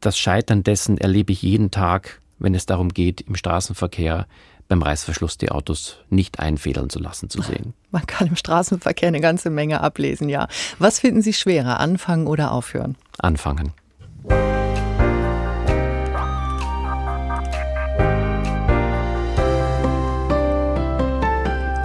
Das 0.01 0.17
Scheitern 0.17 0.63
dessen 0.63 0.97
erlebe 0.97 1.31
ich 1.31 1.43
jeden 1.43 1.71
Tag, 1.71 2.19
wenn 2.39 2.55
es 2.55 2.65
darum 2.65 2.89
geht, 2.89 3.21
im 3.21 3.35
Straßenverkehr 3.35 4.27
beim 4.67 4.81
Reißverschluss 4.81 5.37
die 5.37 5.49
Autos 5.49 5.99
nicht 6.09 6.41
einfädeln 6.41 6.89
zu 6.89 6.99
lassen 6.99 7.29
zu 7.29 7.41
sehen. 7.41 7.73
Man 7.89 8.05
kann 8.05 8.27
im 8.27 8.35
Straßenverkehr 8.35 9.07
eine 9.07 9.21
ganze 9.21 9.49
Menge 9.49 9.79
ablesen, 9.79 10.27
ja. 10.27 10.49
Was 10.77 10.99
finden 10.99 11.21
Sie 11.21 11.31
schwerer, 11.31 11.79
anfangen 11.79 12.27
oder 12.27 12.51
aufhören? 12.51 12.97
Anfangen. 13.17 13.71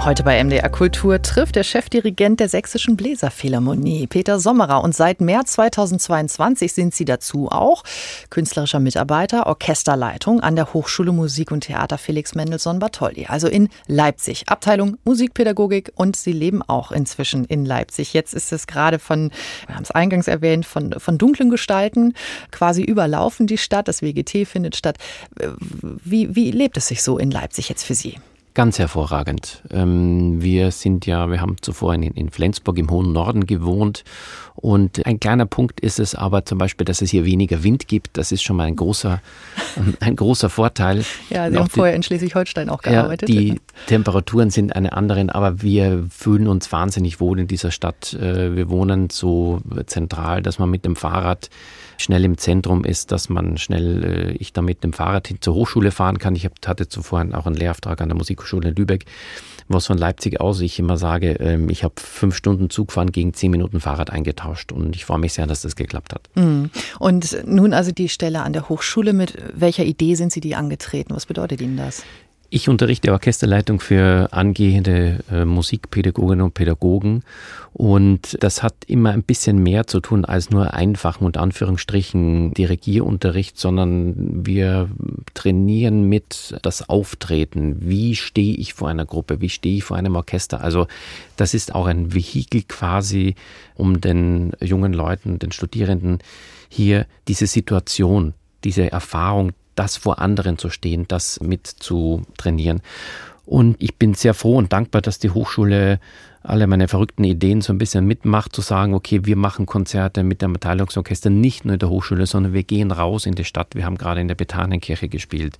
Heute 0.02 0.22
bei 0.22 0.42
MDR 0.42 0.70
Kultur 0.70 1.20
trifft 1.20 1.56
der 1.56 1.62
Chefdirigent 1.62 2.40
der 2.40 2.48
Sächsischen 2.48 2.96
Bläserphilharmonie, 2.96 4.06
Peter 4.06 4.40
Sommerer. 4.40 4.82
Und 4.82 4.94
seit 4.96 5.20
März 5.20 5.52
2022 5.52 6.72
sind 6.72 6.94
Sie 6.94 7.04
dazu 7.04 7.50
auch 7.50 7.84
künstlerischer 8.30 8.80
Mitarbeiter, 8.80 9.46
Orchesterleitung 9.46 10.40
an 10.40 10.56
der 10.56 10.72
Hochschule 10.72 11.12
Musik 11.12 11.50
und 11.52 11.64
Theater 11.64 11.98
Felix 11.98 12.34
Mendelssohn 12.34 12.78
Bartholdy, 12.78 13.26
also 13.26 13.46
in 13.46 13.68
Leipzig. 13.88 14.44
Abteilung 14.48 14.96
Musikpädagogik 15.04 15.92
und 15.96 16.16
Sie 16.16 16.32
leben 16.32 16.62
auch 16.62 16.92
inzwischen 16.92 17.44
in 17.44 17.66
Leipzig. 17.66 18.14
Jetzt 18.14 18.32
ist 18.32 18.54
es 18.54 18.66
gerade 18.66 18.98
von, 18.98 19.30
wir 19.66 19.74
haben 19.74 19.82
es 19.82 19.90
eingangs 19.90 20.28
erwähnt, 20.28 20.64
von, 20.64 20.98
von 20.98 21.18
dunklen 21.18 21.50
Gestalten 21.50 22.14
quasi 22.50 22.82
überlaufen 22.82 23.46
die 23.46 23.58
Stadt. 23.58 23.86
Das 23.86 24.00
WGT 24.00 24.48
findet 24.48 24.76
statt. 24.76 24.96
Wie, 25.82 26.34
wie 26.34 26.52
lebt 26.52 26.78
es 26.78 26.88
sich 26.88 27.02
so 27.02 27.18
in 27.18 27.30
Leipzig 27.30 27.68
jetzt 27.68 27.84
für 27.84 27.94
Sie? 27.94 28.16
Ganz 28.52 28.80
hervorragend. 28.80 29.62
Ähm, 29.70 30.42
wir 30.42 30.72
sind 30.72 31.06
ja, 31.06 31.30
wir 31.30 31.40
haben 31.40 31.56
zuvor 31.60 31.94
in, 31.94 32.30
Flensburg 32.30 32.78
im 32.78 32.90
hohen 32.90 33.12
Norden 33.12 33.46
gewohnt 33.46 34.02
und 34.56 35.06
ein 35.06 35.20
kleiner 35.20 35.46
Punkt 35.46 35.80
ist 35.80 36.00
es 36.00 36.16
aber 36.16 36.44
zum 36.44 36.58
Beispiel, 36.58 36.84
dass 36.84 37.00
es 37.00 37.10
hier 37.10 37.24
weniger 37.24 37.62
Wind 37.62 37.86
gibt. 37.86 38.18
Das 38.18 38.32
ist 38.32 38.42
schon 38.42 38.56
mal 38.56 38.64
ein 38.64 38.74
großer, 38.74 39.20
ein 40.00 40.16
großer 40.16 40.50
Vorteil. 40.50 41.04
Ja, 41.30 41.48
Sie 41.48 41.56
haben 41.56 41.64
die, 41.66 41.70
vorher 41.70 41.94
in 41.94 42.02
Schleswig-Holstein 42.02 42.68
auch 42.68 42.82
gearbeitet. 42.82 43.28
Ja, 43.28 43.40
die 43.40 43.60
Temperaturen 43.86 44.50
sind 44.50 44.74
eine 44.74 44.92
andere, 44.92 45.24
aber 45.32 45.62
wir 45.62 46.06
fühlen 46.10 46.48
uns 46.48 46.72
wahnsinnig 46.72 47.20
wohl 47.20 47.38
in 47.38 47.46
dieser 47.46 47.70
Stadt. 47.70 48.14
Äh, 48.14 48.56
wir 48.56 48.68
wohnen 48.68 49.10
so 49.10 49.60
zentral, 49.86 50.42
dass 50.42 50.58
man 50.58 50.70
mit 50.70 50.84
dem 50.84 50.96
Fahrrad 50.96 51.50
schnell 52.02 52.24
im 52.24 52.38
Zentrum 52.38 52.84
ist, 52.84 53.12
dass 53.12 53.28
man 53.28 53.58
schnell, 53.58 54.04
äh, 54.04 54.30
ich 54.32 54.52
da 54.52 54.62
mit 54.62 54.84
dem 54.84 54.92
Fahrrad 54.92 55.28
hin 55.28 55.38
zur 55.40 55.54
Hochschule 55.54 55.90
fahren 55.90 56.18
kann. 56.18 56.34
Ich 56.36 56.48
hatte 56.66 56.88
zuvor 56.88 57.26
auch 57.32 57.46
einen 57.46 57.56
Lehrauftrag 57.56 58.00
an 58.00 58.08
der 58.08 58.16
Musikhochschule 58.16 58.70
in 58.70 58.74
Lübeck, 58.74 59.04
was 59.68 59.86
von 59.86 59.98
Leipzig 59.98 60.40
aus 60.40 60.60
ich 60.60 60.78
immer 60.78 60.96
sage, 60.96 61.32
ähm, 61.34 61.68
ich 61.68 61.84
habe 61.84 61.94
fünf 61.96 62.34
Stunden 62.34 62.70
Zugfahren 62.70 63.12
gegen 63.12 63.34
zehn 63.34 63.50
Minuten 63.50 63.80
Fahrrad 63.80 64.10
eingetauscht 64.10 64.72
und 64.72 64.96
ich 64.96 65.04
freue 65.04 65.18
mich 65.18 65.32
sehr, 65.32 65.46
dass 65.46 65.62
das 65.62 65.76
geklappt 65.76 66.12
hat. 66.12 66.28
Mhm. 66.34 66.70
Und 66.98 67.36
nun 67.46 67.72
also 67.72 67.92
die 67.92 68.08
Stelle 68.08 68.42
an 68.42 68.52
der 68.52 68.68
Hochschule, 68.68 69.12
mit 69.12 69.36
welcher 69.54 69.84
Idee 69.84 70.14
sind 70.14 70.32
Sie 70.32 70.40
die 70.40 70.54
angetreten? 70.54 71.14
Was 71.14 71.26
bedeutet 71.26 71.60
Ihnen 71.60 71.76
das? 71.76 72.02
Ich 72.52 72.68
unterrichte 72.68 73.12
Orchesterleitung 73.12 73.78
für 73.78 74.32
angehende 74.32 75.20
äh, 75.30 75.44
Musikpädagoginnen 75.44 76.46
und 76.46 76.52
Pädagogen 76.52 77.22
und 77.72 78.36
das 78.42 78.64
hat 78.64 78.74
immer 78.88 79.10
ein 79.10 79.22
bisschen 79.22 79.62
mehr 79.62 79.86
zu 79.86 80.00
tun 80.00 80.24
als 80.24 80.50
nur 80.50 80.74
einfachen 80.74 81.24
und 81.24 81.36
Anführungsstrichen 81.36 82.52
Dirigierunterricht, 82.52 83.56
sondern 83.56 84.44
wir 84.44 84.90
trainieren 85.32 86.08
mit 86.08 86.58
das 86.62 86.88
Auftreten. 86.88 87.76
Wie 87.88 88.16
stehe 88.16 88.56
ich 88.56 88.74
vor 88.74 88.88
einer 88.88 89.06
Gruppe? 89.06 89.40
Wie 89.40 89.48
stehe 89.48 89.76
ich 89.76 89.84
vor 89.84 89.96
einem 89.96 90.16
Orchester? 90.16 90.60
Also 90.60 90.88
das 91.36 91.54
ist 91.54 91.72
auch 91.72 91.86
ein 91.86 92.12
Vehikel 92.12 92.64
quasi, 92.66 93.36
um 93.76 94.00
den 94.00 94.54
jungen 94.60 94.92
Leuten, 94.92 95.38
den 95.38 95.52
Studierenden 95.52 96.18
hier 96.68 97.06
diese 97.28 97.46
Situation, 97.46 98.34
diese 98.64 98.90
Erfahrung 98.90 99.52
das 99.74 99.96
vor 99.96 100.18
anderen 100.18 100.58
zu 100.58 100.70
stehen, 100.70 101.06
das 101.08 101.40
mit 101.40 101.66
zu 101.66 102.22
trainieren. 102.36 102.82
Und 103.46 103.76
ich 103.82 103.96
bin 103.96 104.14
sehr 104.14 104.34
froh 104.34 104.56
und 104.56 104.72
dankbar, 104.72 105.02
dass 105.02 105.18
die 105.18 105.30
Hochschule 105.30 105.98
alle 106.42 106.66
meine 106.66 106.88
verrückten 106.88 107.24
Ideen 107.24 107.60
so 107.60 107.72
ein 107.72 107.78
bisschen 107.78 108.06
mitmacht, 108.06 108.54
zu 108.54 108.62
sagen, 108.62 108.94
okay, 108.94 109.20
wir 109.24 109.36
machen 109.36 109.66
Konzerte 109.66 110.22
mit 110.22 110.40
dem 110.40 110.52
Beteiligungsorchester 110.52 111.30
nicht 111.30 111.64
nur 111.64 111.74
in 111.74 111.78
der 111.80 111.90
Hochschule, 111.90 112.26
sondern 112.26 112.52
wir 112.52 112.62
gehen 112.62 112.92
raus 112.92 113.26
in 113.26 113.34
die 113.34 113.44
Stadt. 113.44 113.74
Wir 113.74 113.84
haben 113.84 113.98
gerade 113.98 114.20
in 114.20 114.28
der 114.28 114.36
Bethanenkirche 114.36 115.08
gespielt. 115.08 115.58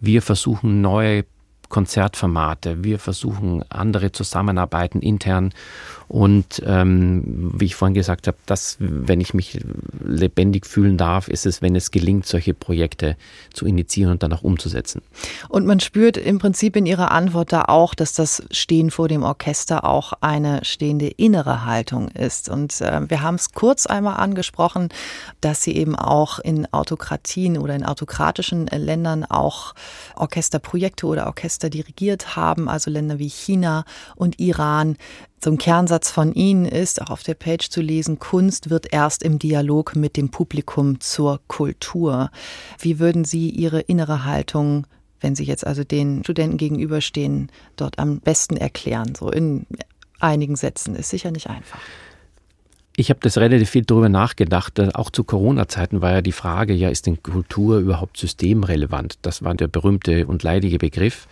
Wir 0.00 0.20
versuchen 0.20 0.80
neue 0.80 1.24
Konzertformate. 1.68 2.82
Wir 2.84 2.98
versuchen 2.98 3.62
andere 3.70 4.12
Zusammenarbeiten 4.12 5.00
intern. 5.00 5.52
Und 6.08 6.62
ähm, 6.64 7.52
wie 7.54 7.66
ich 7.66 7.74
vorhin 7.74 7.94
gesagt 7.94 8.26
habe, 8.26 8.38
dass, 8.46 8.76
wenn 8.78 9.20
ich 9.20 9.34
mich 9.34 9.60
lebendig 10.02 10.66
fühlen 10.66 10.96
darf, 10.96 11.28
ist 11.28 11.44
es, 11.44 11.60
wenn 11.60 11.76
es 11.76 11.90
gelingt, 11.90 12.26
solche 12.26 12.54
Projekte 12.54 13.16
zu 13.52 13.66
initiieren 13.66 14.12
und 14.12 14.22
dann 14.22 14.32
auch 14.32 14.42
umzusetzen. 14.42 15.02
Und 15.50 15.66
man 15.66 15.80
spürt 15.80 16.16
im 16.16 16.38
Prinzip 16.38 16.76
in 16.76 16.86
Ihrer 16.86 17.10
Antwort 17.10 17.52
da 17.52 17.66
auch, 17.66 17.94
dass 17.94 18.14
das 18.14 18.42
Stehen 18.50 18.90
vor 18.90 19.08
dem 19.08 19.22
Orchester 19.22 19.84
auch 19.84 20.14
eine 20.20 20.64
stehende 20.64 21.08
innere 21.08 21.66
Haltung 21.66 22.08
ist. 22.08 22.48
Und 22.48 22.80
äh, 22.80 23.08
wir 23.08 23.22
haben 23.22 23.34
es 23.34 23.52
kurz 23.52 23.84
einmal 23.84 24.16
angesprochen, 24.16 24.88
dass 25.42 25.62
Sie 25.62 25.76
eben 25.76 25.94
auch 25.94 26.38
in 26.38 26.72
Autokratien 26.72 27.58
oder 27.58 27.74
in 27.74 27.84
autokratischen 27.84 28.66
Ländern 28.66 29.24
auch 29.24 29.74
Orchesterprojekte 30.16 31.06
oder 31.06 31.26
Orchester 31.26 31.68
dirigiert 31.68 32.34
haben, 32.34 32.68
also 32.68 32.90
Länder 32.90 33.18
wie 33.18 33.28
China 33.28 33.84
und 34.16 34.40
Iran. 34.40 34.96
Zum 35.40 35.56
Kernsatz 35.56 36.10
von 36.10 36.32
ihnen 36.32 36.64
ist, 36.64 37.00
auch 37.00 37.10
auf 37.10 37.22
der 37.22 37.34
Page 37.34 37.68
zu 37.70 37.80
lesen, 37.80 38.18
Kunst 38.18 38.70
wird 38.70 38.92
erst 38.92 39.22
im 39.22 39.38
Dialog 39.38 39.94
mit 39.94 40.16
dem 40.16 40.30
Publikum 40.30 41.00
zur 41.00 41.40
Kultur. 41.46 42.30
Wie 42.78 42.98
würden 42.98 43.24
Sie 43.24 43.50
Ihre 43.50 43.80
innere 43.80 44.24
Haltung, 44.24 44.86
wenn 45.20 45.36
Sie 45.36 45.44
jetzt 45.44 45.66
also 45.66 45.84
den 45.84 46.24
Studenten 46.24 46.56
gegenüberstehen, 46.56 47.50
dort 47.76 47.98
am 47.98 48.20
besten 48.20 48.56
erklären? 48.56 49.14
So 49.14 49.30
in 49.30 49.66
einigen 50.18 50.56
Sätzen 50.56 50.96
ist 50.96 51.10
sicher 51.10 51.30
nicht 51.30 51.48
einfach. 51.48 51.78
Ich 53.00 53.10
habe 53.10 53.20
das 53.22 53.38
relativ 53.38 53.70
viel 53.70 53.84
darüber 53.84 54.08
nachgedacht. 54.08 54.80
Auch 54.96 55.10
zu 55.10 55.22
Corona-Zeiten 55.22 56.02
war 56.02 56.14
ja 56.14 56.20
die 56.20 56.32
Frage, 56.32 56.74
ja, 56.74 56.88
ist 56.88 57.06
denn 57.06 57.22
Kultur 57.22 57.78
überhaupt 57.78 58.16
systemrelevant? 58.16 59.20
Das 59.22 59.44
war 59.44 59.54
der 59.54 59.68
berühmte 59.68 60.26
und 60.26 60.42
leidige 60.42 60.78
Begriff. 60.78 61.28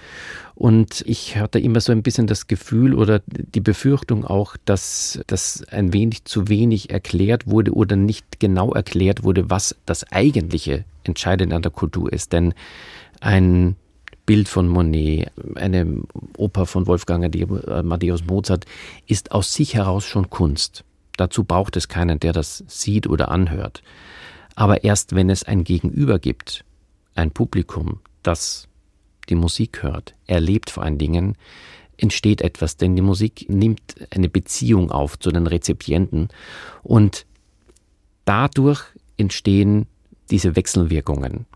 Und 0.54 1.02
ich 1.08 1.38
hatte 1.38 1.58
immer 1.58 1.80
so 1.80 1.90
ein 1.90 2.04
bisschen 2.04 2.28
das 2.28 2.46
Gefühl 2.46 2.94
oder 2.94 3.20
die 3.26 3.58
Befürchtung 3.58 4.24
auch, 4.24 4.56
dass 4.64 5.18
das 5.26 5.64
ein 5.68 5.92
wenig 5.92 6.24
zu 6.24 6.46
wenig 6.46 6.90
erklärt 6.90 7.48
wurde 7.48 7.72
oder 7.72 7.96
nicht 7.96 8.38
genau 8.38 8.72
erklärt 8.72 9.24
wurde, 9.24 9.50
was 9.50 9.74
das 9.86 10.04
eigentliche 10.12 10.84
Entscheidende 11.02 11.56
an 11.56 11.62
der 11.62 11.72
Kultur 11.72 12.12
ist. 12.12 12.32
Denn 12.32 12.54
ein 13.18 13.74
Bild 14.24 14.46
von 14.48 14.68
Monet, 14.68 15.32
eine 15.56 16.02
Oper 16.36 16.66
von 16.66 16.86
Wolfgang 16.86 17.24
Amadeus 17.66 18.24
Mozart 18.24 18.66
ist 19.08 19.32
aus 19.32 19.52
sich 19.52 19.74
heraus 19.74 20.04
schon 20.04 20.30
Kunst. 20.30 20.84
Dazu 21.16 21.44
braucht 21.44 21.76
es 21.76 21.88
keinen, 21.88 22.20
der 22.20 22.32
das 22.32 22.64
sieht 22.66 23.06
oder 23.06 23.30
anhört. 23.30 23.82
Aber 24.54 24.84
erst 24.84 25.14
wenn 25.14 25.30
es 25.30 25.44
ein 25.44 25.64
Gegenüber 25.64 26.18
gibt, 26.18 26.64
ein 27.14 27.30
Publikum, 27.30 28.00
das 28.22 28.68
die 29.28 29.34
Musik 29.34 29.82
hört, 29.82 30.14
erlebt 30.26 30.70
vor 30.70 30.82
allen 30.82 30.98
Dingen, 30.98 31.36
entsteht 31.96 32.42
etwas, 32.42 32.76
denn 32.76 32.94
die 32.94 33.02
Musik 33.02 33.46
nimmt 33.48 33.96
eine 34.10 34.28
Beziehung 34.28 34.90
auf 34.90 35.18
zu 35.18 35.30
den 35.30 35.46
Rezipienten. 35.46 36.28
Und 36.82 37.26
dadurch 38.24 38.82
entstehen 39.16 39.86
diese 40.30 40.56
Wechselwirkungen 40.56 41.46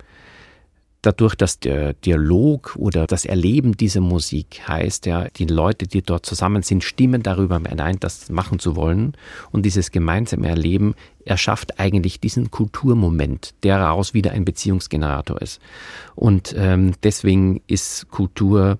dadurch, 1.02 1.34
dass 1.34 1.58
der 1.58 1.94
Dialog 1.94 2.76
oder 2.76 3.06
das 3.06 3.24
Erleben 3.24 3.76
dieser 3.76 4.00
Musik 4.00 4.62
heißt, 4.68 5.06
ja, 5.06 5.28
die 5.28 5.46
Leute, 5.46 5.86
die 5.86 6.02
dort 6.02 6.26
zusammen 6.26 6.62
sind, 6.62 6.84
stimmen 6.84 7.22
darüber 7.22 7.60
ein, 7.64 8.00
das 8.00 8.28
machen 8.28 8.58
zu 8.58 8.76
wollen. 8.76 9.14
Und 9.50 9.64
dieses 9.64 9.90
gemeinsame 9.90 10.48
Erleben 10.48 10.94
erschafft 11.24 11.78
eigentlich 11.78 12.20
diesen 12.20 12.50
Kulturmoment, 12.50 13.54
der 13.62 13.78
daraus 13.78 14.14
wieder 14.14 14.32
ein 14.32 14.44
Beziehungsgenerator 14.44 15.40
ist. 15.40 15.60
Und 16.14 16.54
ähm, 16.56 16.92
deswegen 17.02 17.62
ist 17.66 18.10
Kultur 18.10 18.78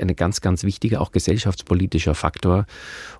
ein 0.00 0.14
ganz, 0.14 0.40
ganz 0.40 0.62
wichtiger, 0.62 1.00
auch 1.00 1.12
gesellschaftspolitischer 1.12 2.14
Faktor. 2.14 2.66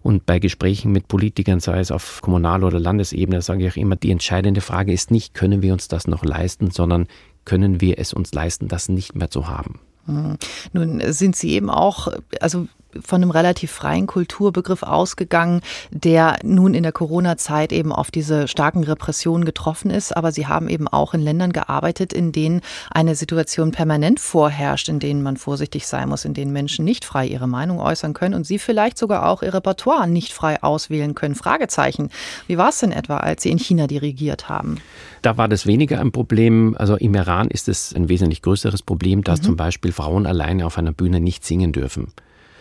Und 0.00 0.26
bei 0.26 0.38
Gesprächen 0.38 0.92
mit 0.92 1.08
Politikern, 1.08 1.60
sei 1.60 1.80
es 1.80 1.90
auf 1.90 2.20
Kommunal- 2.22 2.64
oder 2.64 2.78
Landesebene, 2.78 3.42
sage 3.42 3.66
ich 3.66 3.72
auch 3.72 3.76
immer, 3.76 3.96
die 3.96 4.10
entscheidende 4.10 4.60
Frage 4.60 4.92
ist 4.92 5.10
nicht, 5.10 5.34
können 5.34 5.60
wir 5.60 5.72
uns 5.72 5.88
das 5.88 6.06
noch 6.06 6.24
leisten, 6.24 6.70
sondern 6.70 7.08
können 7.48 7.80
wir 7.80 7.98
es 7.98 8.12
uns 8.12 8.34
leisten, 8.34 8.68
das 8.68 8.90
nicht 8.90 9.14
mehr 9.14 9.30
zu 9.30 9.48
haben. 9.48 9.80
Hm. 10.04 10.36
Nun 10.74 11.00
sind 11.12 11.34
Sie 11.34 11.52
eben 11.52 11.70
auch, 11.70 12.08
also 12.40 12.68
von 13.00 13.22
einem 13.22 13.30
relativ 13.30 13.70
freien 13.70 14.06
Kulturbegriff 14.06 14.82
ausgegangen, 14.82 15.60
der 15.90 16.38
nun 16.42 16.74
in 16.74 16.82
der 16.82 16.92
Corona-Zeit 16.92 17.72
eben 17.72 17.92
auf 17.92 18.10
diese 18.10 18.48
starken 18.48 18.84
Repressionen 18.84 19.44
getroffen 19.44 19.90
ist. 19.90 20.16
Aber 20.16 20.32
Sie 20.32 20.46
haben 20.46 20.68
eben 20.68 20.88
auch 20.88 21.14
in 21.14 21.20
Ländern 21.20 21.52
gearbeitet, 21.52 22.12
in 22.12 22.32
denen 22.32 22.62
eine 22.90 23.14
Situation 23.14 23.72
permanent 23.72 24.20
vorherrscht, 24.20 24.88
in 24.88 25.00
denen 25.00 25.22
man 25.22 25.36
vorsichtig 25.36 25.86
sein 25.86 26.08
muss, 26.08 26.24
in 26.24 26.34
denen 26.34 26.52
Menschen 26.52 26.84
nicht 26.84 27.04
frei 27.04 27.26
ihre 27.26 27.46
Meinung 27.46 27.80
äußern 27.80 28.14
können 28.14 28.34
und 28.34 28.46
Sie 28.46 28.58
vielleicht 28.58 28.98
sogar 28.98 29.28
auch 29.28 29.42
Ihr 29.42 29.54
Repertoire 29.54 30.08
nicht 30.08 30.32
frei 30.32 30.62
auswählen 30.62 31.14
können. 31.14 31.34
Fragezeichen. 31.34 32.10
Wie 32.46 32.58
war 32.58 32.70
es 32.70 32.78
denn 32.78 32.92
etwa, 32.92 33.18
als 33.18 33.42
Sie 33.42 33.50
in 33.50 33.58
China 33.58 33.86
dirigiert 33.86 34.48
haben? 34.48 34.78
Da 35.22 35.36
war 35.36 35.48
das 35.48 35.66
weniger 35.66 36.00
ein 36.00 36.12
Problem. 36.12 36.74
Also 36.78 36.96
im 36.96 37.14
Iran 37.14 37.48
ist 37.48 37.68
es 37.68 37.94
ein 37.94 38.08
wesentlich 38.08 38.42
größeres 38.42 38.82
Problem, 38.82 39.24
dass 39.24 39.40
mhm. 39.40 39.44
zum 39.44 39.56
Beispiel 39.56 39.92
Frauen 39.92 40.26
alleine 40.26 40.64
auf 40.64 40.78
einer 40.78 40.92
Bühne 40.92 41.20
nicht 41.20 41.44
singen 41.44 41.72
dürfen 41.72 42.12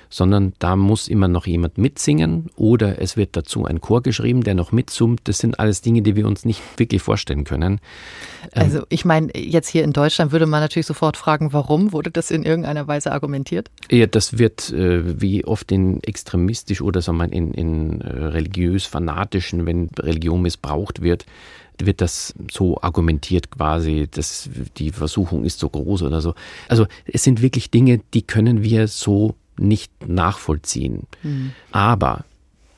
sondern 0.09 0.53
da 0.59 0.75
muss 0.75 1.07
immer 1.07 1.27
noch 1.27 1.47
jemand 1.47 1.77
mitsingen 1.77 2.49
oder 2.55 3.01
es 3.01 3.17
wird 3.17 3.35
dazu 3.35 3.65
ein 3.65 3.81
Chor 3.81 4.01
geschrieben, 4.01 4.43
der 4.43 4.55
noch 4.55 4.71
mitsummt. 4.71 5.21
Das 5.25 5.39
sind 5.39 5.59
alles 5.59 5.81
Dinge, 5.81 6.01
die 6.01 6.15
wir 6.15 6.27
uns 6.27 6.45
nicht 6.45 6.61
wirklich 6.77 7.01
vorstellen 7.01 7.43
können. 7.43 7.79
Ähm, 8.53 8.63
also 8.63 8.83
ich 8.89 9.05
meine, 9.05 9.35
jetzt 9.37 9.69
hier 9.69 9.83
in 9.83 9.93
Deutschland 9.93 10.31
würde 10.31 10.45
man 10.45 10.61
natürlich 10.61 10.85
sofort 10.85 11.17
fragen, 11.17 11.53
warum 11.53 11.91
wurde 11.91 12.11
das 12.11 12.31
in 12.31 12.43
irgendeiner 12.43 12.87
Weise 12.87 13.11
argumentiert? 13.11 13.69
Ja, 13.91 14.05
das 14.05 14.37
wird 14.37 14.71
äh, 14.71 15.21
wie 15.21 15.45
oft 15.45 15.71
in 15.71 16.01
extremistisch 16.03 16.81
oder 16.81 17.01
sagen 17.01 17.17
wir 17.17 17.31
in, 17.31 17.53
in 17.53 18.01
äh, 18.01 18.07
religiös-fanatischen, 18.07 19.65
wenn 19.65 19.89
Religion 19.99 20.41
missbraucht 20.41 21.01
wird, 21.01 21.25
wird 21.79 22.01
das 22.01 22.33
so 22.51 22.81
argumentiert 22.81 23.51
quasi, 23.51 24.07
dass 24.09 24.49
die 24.77 24.91
Versuchung 24.91 25.43
ist 25.43 25.59
so 25.59 25.69
groß 25.69 26.03
oder 26.03 26.21
so. 26.21 26.33
Also 26.67 26.87
es 27.05 27.23
sind 27.23 27.41
wirklich 27.41 27.71
Dinge, 27.71 28.01
die 28.13 28.23
können 28.23 28.63
wir 28.63 28.87
so 28.87 29.35
nicht 29.59 29.91
nachvollziehen. 30.07 31.07
Mhm. 31.23 31.51
Aber 31.71 32.25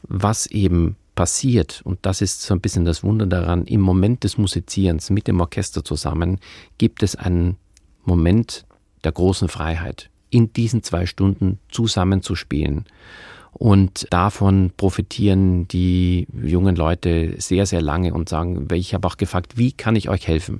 was 0.03 0.47
eben 0.47 0.95
passiert, 1.15 1.81
und 1.83 1.99
das 2.03 2.21
ist 2.21 2.41
so 2.41 2.53
ein 2.53 2.61
bisschen 2.61 2.85
das 2.85 3.03
Wunder 3.03 3.25
daran, 3.25 3.65
im 3.65 3.81
Moment 3.81 4.23
des 4.23 4.37
Musizierens 4.37 5.09
mit 5.09 5.27
dem 5.27 5.41
Orchester 5.41 5.83
zusammen 5.83 6.39
gibt 6.77 7.03
es 7.03 7.15
einen 7.15 7.57
Moment 8.05 8.65
der 9.03 9.11
großen 9.11 9.49
Freiheit, 9.49 10.09
in 10.29 10.53
diesen 10.53 10.83
zwei 10.83 11.05
Stunden 11.05 11.59
zusammen 11.69 12.21
zu 12.21 12.35
spielen. 12.35 12.85
Und 13.51 14.07
davon 14.11 14.71
profitieren 14.77 15.67
die 15.67 16.27
jungen 16.41 16.75
Leute 16.75 17.35
sehr, 17.37 17.65
sehr 17.65 17.81
lange 17.81 18.13
und 18.13 18.29
sagen, 18.29 18.67
ich 18.73 18.93
habe 18.93 19.07
auch 19.07 19.17
gefragt, 19.17 19.57
wie 19.57 19.71
kann 19.71 19.95
ich 19.95 20.09
euch 20.09 20.27
helfen? 20.27 20.59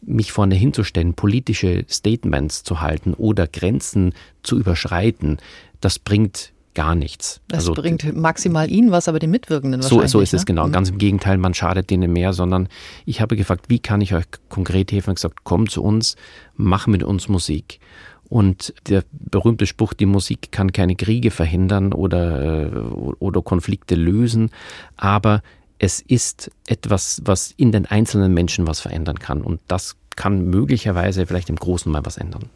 Mich 0.00 0.32
vorne 0.32 0.54
hinzustellen, 0.54 1.14
politische 1.14 1.84
Statements 1.88 2.64
zu 2.64 2.80
halten 2.80 3.14
oder 3.14 3.46
Grenzen 3.46 4.14
zu 4.42 4.58
überschreiten, 4.58 5.38
das 5.80 5.98
bringt 5.98 6.52
gar 6.74 6.94
nichts. 6.94 7.40
Das 7.48 7.60
also, 7.60 7.74
bringt 7.74 8.16
maximal 8.16 8.70
Ihnen 8.70 8.90
was, 8.90 9.08
aber 9.08 9.18
den 9.18 9.30
Mitwirkenden 9.30 9.82
wahrscheinlich. 9.82 10.10
So, 10.10 10.18
so 10.18 10.22
ist 10.22 10.34
es 10.34 10.42
ne? 10.42 10.46
genau. 10.46 10.66
Mhm. 10.68 10.72
Ganz 10.72 10.90
im 10.90 10.98
Gegenteil, 10.98 11.36
man 11.36 11.54
schadet 11.54 11.90
denen 11.90 12.12
mehr, 12.12 12.32
sondern 12.32 12.68
ich 13.06 13.20
habe 13.20 13.36
gefragt, 13.36 13.66
wie 13.68 13.80
kann 13.80 14.00
ich 14.00 14.14
euch 14.14 14.24
konkret 14.48 14.92
helfen? 14.92 15.10
Und 15.10 15.16
gesagt, 15.16 15.40
komm 15.42 15.68
zu 15.68 15.82
uns, 15.82 16.16
mach 16.56 16.86
mit 16.86 17.02
uns 17.02 17.28
Musik. 17.28 17.80
Und 18.30 18.72
der 18.86 19.04
berühmte 19.10 19.66
Spruch, 19.66 19.92
die 19.92 20.06
Musik 20.06 20.52
kann 20.52 20.72
keine 20.72 20.94
Kriege 20.94 21.30
verhindern 21.30 21.92
oder, 21.92 22.66
äh, 22.66 22.76
oder 23.18 23.42
Konflikte 23.42 23.96
lösen, 23.96 24.50
aber 24.96 25.42
es 25.78 26.00
ist 26.00 26.50
etwas, 26.66 27.20
was 27.24 27.52
in 27.56 27.72
den 27.72 27.86
einzelnen 27.86 28.32
Menschen 28.32 28.66
was 28.66 28.80
verändern 28.80 29.18
kann. 29.18 29.42
Und 29.42 29.60
das 29.66 29.96
kann 30.14 30.44
möglicherweise 30.44 31.26
vielleicht 31.26 31.50
im 31.50 31.56
Großen 31.56 31.90
mal 31.90 32.04
was 32.04 32.18
ändern. 32.18 32.50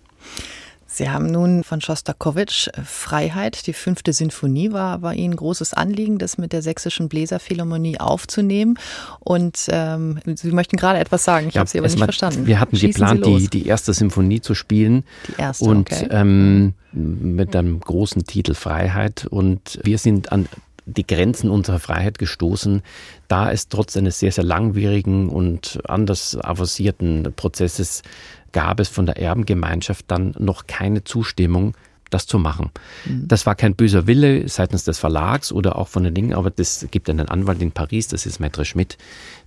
Sie 0.95 1.11
haben 1.11 1.27
nun 1.27 1.65
von 1.65 1.81
Schostakowitsch 1.81 2.69
äh, 2.69 2.83
Freiheit, 2.83 3.67
die 3.67 3.73
fünfte 3.73 4.13
Sinfonie 4.13 4.71
war, 4.71 5.03
war 5.03 5.13
Ihnen 5.13 5.35
großes 5.35 5.75
Anliegen, 5.75 6.19
das 6.19 6.39
mit 6.39 6.53
der 6.53 6.63
Sächsischen 6.63 7.09
Bläserphilharmonie 7.09 7.99
aufzunehmen. 7.99 8.79
Und 9.19 9.67
ähm, 9.71 10.21
Sie 10.37 10.53
möchten 10.53 10.77
gerade 10.77 11.01
etwas 11.01 11.25
sagen, 11.25 11.49
ich 11.49 11.55
ja, 11.55 11.61
habe 11.61 11.71
Sie 11.71 11.79
aber 11.79 11.89
nicht 11.89 11.99
mal, 11.99 12.07
verstanden. 12.07 12.47
Wir 12.47 12.61
hatten 12.61 12.77
Schießen 12.77 13.07
geplant, 13.07 13.27
die, 13.27 13.49
die 13.49 13.67
erste 13.67 13.93
Symphonie 13.93 14.41
zu 14.41 14.55
spielen. 14.55 15.03
Die 15.29 15.41
erste, 15.41 15.65
und 15.65 15.91
okay. 15.91 16.07
ähm, 16.11 16.75
mit 16.93 17.57
einem 17.57 17.81
großen 17.81 18.23
Titel 18.25 18.55
Freiheit. 18.55 19.27
Und 19.29 19.81
wir 19.83 19.99
sind 19.99 20.31
an 20.31 20.49
die 20.87 21.07
Grenzen 21.07 21.51
unserer 21.51 21.81
Freiheit 21.81 22.19
gestoßen, 22.19 22.83
da 23.29 23.51
es 23.51 23.69
trotz 23.69 23.97
eines 23.97 24.19
sehr, 24.19 24.33
sehr 24.33 24.45
langwierigen 24.45 25.29
und 25.29 25.81
anders 25.89 26.37
avancierten 26.41 27.33
Prozesses 27.35 28.03
gab 28.55 28.81
es 28.81 28.89
von 28.89 29.05
der 29.05 29.19
Erbengemeinschaft 29.19 30.07
dann 30.09 30.35
noch 30.39 30.67
keine 30.67 31.05
Zustimmung, 31.05 31.75
das 32.09 32.27
zu 32.27 32.39
machen. 32.39 32.71
Mhm. 33.05 33.27
Das 33.27 33.45
war 33.45 33.57
kein 33.57 33.75
böser 33.75 34.07
Wille 34.07 34.49
seitens 34.49 34.85
des 34.85 34.99
Verlags 34.99 35.53
oder 35.53 35.77
auch 35.77 35.89
von 35.89 36.05
den 36.05 36.15
Dingen, 36.15 36.33
aber 36.33 36.51
das 36.51 36.87
gibt 36.91 37.11
einen 37.11 37.29
Anwalt 37.29 37.61
in 37.61 37.73
Paris, 37.73 38.09
das 38.09 38.25
ist 38.25 38.41
Maitre 38.41 38.65
Schmidt, 38.65 38.97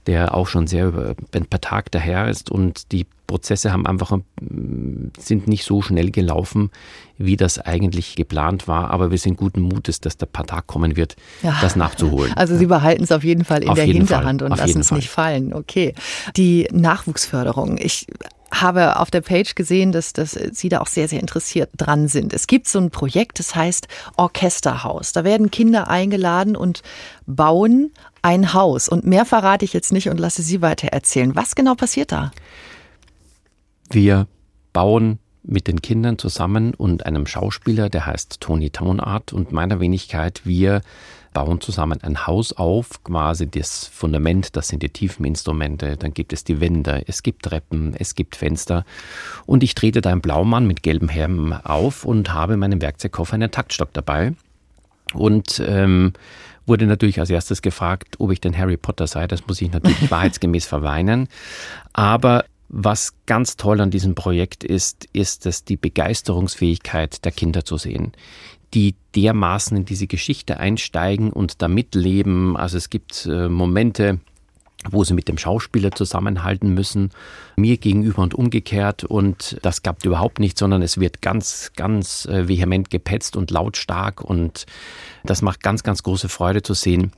der 0.05 0.35
auch 0.35 0.47
schon 0.47 0.67
sehr 0.67 0.87
über 0.87 1.15
ein 1.33 1.45
paar 1.45 1.61
Tage 1.61 1.89
daher 1.89 2.27
ist 2.27 2.51
und 2.51 2.91
die 2.91 3.05
Prozesse 3.25 3.71
haben 3.71 3.85
einfach 3.85 4.11
mm, 4.11 5.11
sind 5.17 5.47
nicht 5.47 5.65
so 5.65 5.81
schnell 5.81 6.11
gelaufen, 6.11 6.71
wie 7.17 7.37
das 7.37 7.59
eigentlich 7.59 8.15
geplant 8.15 8.67
war, 8.67 8.89
aber 8.91 9.11
wir 9.11 9.17
sind 9.17 9.37
guten 9.37 9.61
Mutes, 9.61 10.01
dass 10.01 10.17
der 10.17 10.25
paar 10.25 10.45
Tag 10.45 10.67
kommen 10.67 10.95
wird, 10.95 11.15
ja. 11.43 11.57
das 11.61 11.75
nachzuholen. 11.75 12.33
Also 12.35 12.57
Sie 12.57 12.67
behalten 12.67 13.03
es 13.03 13.11
auf 13.11 13.23
jeden 13.23 13.45
Fall 13.45 13.63
in 13.63 13.69
auf 13.69 13.75
der 13.75 13.85
Hinterhand 13.85 14.41
Fall. 14.41 14.51
und 14.51 14.57
lassen 14.57 14.79
es 14.79 14.91
nicht 14.91 15.09
fallen. 15.09 15.53
Okay. 15.53 15.93
Die 16.35 16.67
Nachwuchsförderung. 16.71 17.77
Ich 17.77 18.07
habe 18.51 18.99
auf 18.99 19.11
der 19.11 19.21
Page 19.21 19.55
gesehen, 19.55 19.91
dass, 19.91 20.13
dass 20.13 20.31
Sie 20.31 20.69
da 20.69 20.79
auch 20.79 20.87
sehr, 20.87 21.07
sehr 21.07 21.19
interessiert 21.19 21.69
dran 21.75 22.07
sind. 22.07 22.33
Es 22.33 22.47
gibt 22.47 22.67
so 22.67 22.79
ein 22.79 22.89
Projekt, 22.89 23.39
das 23.39 23.55
heißt 23.55 23.87
Orchesterhaus. 24.15 25.11
Da 25.11 25.23
werden 25.23 25.51
Kinder 25.51 25.89
eingeladen 25.89 26.55
und 26.55 26.81
bauen 27.25 27.91
ein 28.21 28.53
Haus. 28.53 28.89
Und 28.89 29.05
mehr 29.05 29.25
verrate 29.25 29.65
ich 29.65 29.73
jetzt 29.73 29.91
nicht 29.91 30.09
und 30.09 30.19
lasse 30.19 30.41
Sie 30.41 30.61
weiter 30.61 30.87
erzählen. 30.87 31.35
Was 31.35 31.55
genau 31.55 31.75
passiert 31.75 32.11
da? 32.11 32.31
Wir 33.89 34.27
bauen 34.73 35.19
mit 35.43 35.67
den 35.67 35.81
Kindern 35.81 36.17
zusammen 36.17 36.73
und 36.73 37.05
einem 37.05 37.25
Schauspieler, 37.25 37.89
der 37.89 38.05
heißt 38.05 38.41
Tony 38.41 38.69
Tonart 38.69 39.31
und 39.31 39.51
meiner 39.51 39.79
Wenigkeit, 39.79 40.41
wir 40.43 40.81
bauen 41.37 41.61
zusammen 41.61 42.01
ein 42.01 42.25
Haus 42.25 42.51
auf, 42.51 43.03
quasi 43.03 43.47
das 43.47 43.85
Fundament, 43.85 44.55
das 44.55 44.69
sind 44.69 44.81
die 44.81 44.89
tiefen 44.89 45.23
Instrumente, 45.23 45.95
dann 45.95 46.11
gibt 46.11 46.33
es 46.33 46.43
die 46.43 46.59
Wände, 46.59 47.03
es 47.05 47.21
gibt 47.21 47.43
Treppen, 47.43 47.93
es 47.95 48.15
gibt 48.15 48.35
Fenster 48.35 48.85
und 49.45 49.61
ich 49.61 49.75
trete 49.75 50.01
da 50.01 50.09
einen 50.09 50.21
Blaumann 50.21 50.65
mit 50.65 50.81
gelbem 50.81 51.09
Helm 51.09 51.53
auf 51.53 52.05
und 52.05 52.33
habe 52.33 52.55
in 52.55 52.59
meinem 52.59 52.81
Werkzeugkoffer 52.81 53.35
einen 53.35 53.51
Taktstock 53.51 53.93
dabei 53.93 54.33
und 55.13 55.61
ähm, 55.63 56.13
wurde 56.65 56.87
natürlich 56.87 57.19
als 57.19 57.29
erstes 57.29 57.61
gefragt, 57.61 58.15
ob 58.17 58.31
ich 58.31 58.41
denn 58.41 58.57
Harry 58.57 58.75
Potter 58.75 59.05
sei. 59.05 59.27
Das 59.27 59.45
muss 59.45 59.61
ich 59.61 59.71
natürlich 59.71 60.09
wahrheitsgemäß 60.09 60.65
verweinen. 60.65 61.27
Aber 61.93 62.45
was 62.67 63.13
ganz 63.27 63.57
toll 63.57 63.79
an 63.79 63.91
diesem 63.91 64.15
Projekt 64.15 64.63
ist, 64.63 65.05
ist 65.13 65.45
es 65.45 65.65
die 65.65 65.77
Begeisterungsfähigkeit 65.77 67.23
der 67.23 67.31
Kinder 67.31 67.63
zu 67.63 67.77
sehen, 67.77 68.13
die 68.73 68.95
dermaßen 69.15 69.77
in 69.77 69.85
diese 69.85 70.07
Geschichte 70.07 70.59
einsteigen 70.59 71.31
und 71.31 71.61
da 71.61 71.67
mitleben. 71.67 72.57
Also 72.57 72.77
es 72.77 72.89
gibt 72.89 73.25
äh, 73.25 73.49
Momente, 73.49 74.19
wo 74.89 75.03
sie 75.03 75.13
mit 75.13 75.27
dem 75.27 75.37
Schauspieler 75.37 75.91
zusammenhalten 75.91 76.73
müssen, 76.73 77.11
mir 77.55 77.77
gegenüber 77.77 78.21
und 78.21 78.35
umgekehrt. 78.35 79.03
Und 79.03 79.57
das 79.61 79.83
gab 79.83 80.05
überhaupt 80.05 80.39
nicht, 80.39 80.57
sondern 80.57 80.81
es 80.81 80.99
wird 80.99 81.21
ganz, 81.21 81.71
ganz 81.75 82.25
äh, 82.25 82.47
vehement 82.47 82.89
gepetzt 82.89 83.35
und 83.35 83.51
lautstark. 83.51 84.21
Und 84.21 84.65
das 85.23 85.41
macht 85.41 85.63
ganz, 85.63 85.83
ganz 85.83 86.03
große 86.03 86.29
Freude 86.29 86.61
zu 86.61 86.73
sehen, 86.73 87.11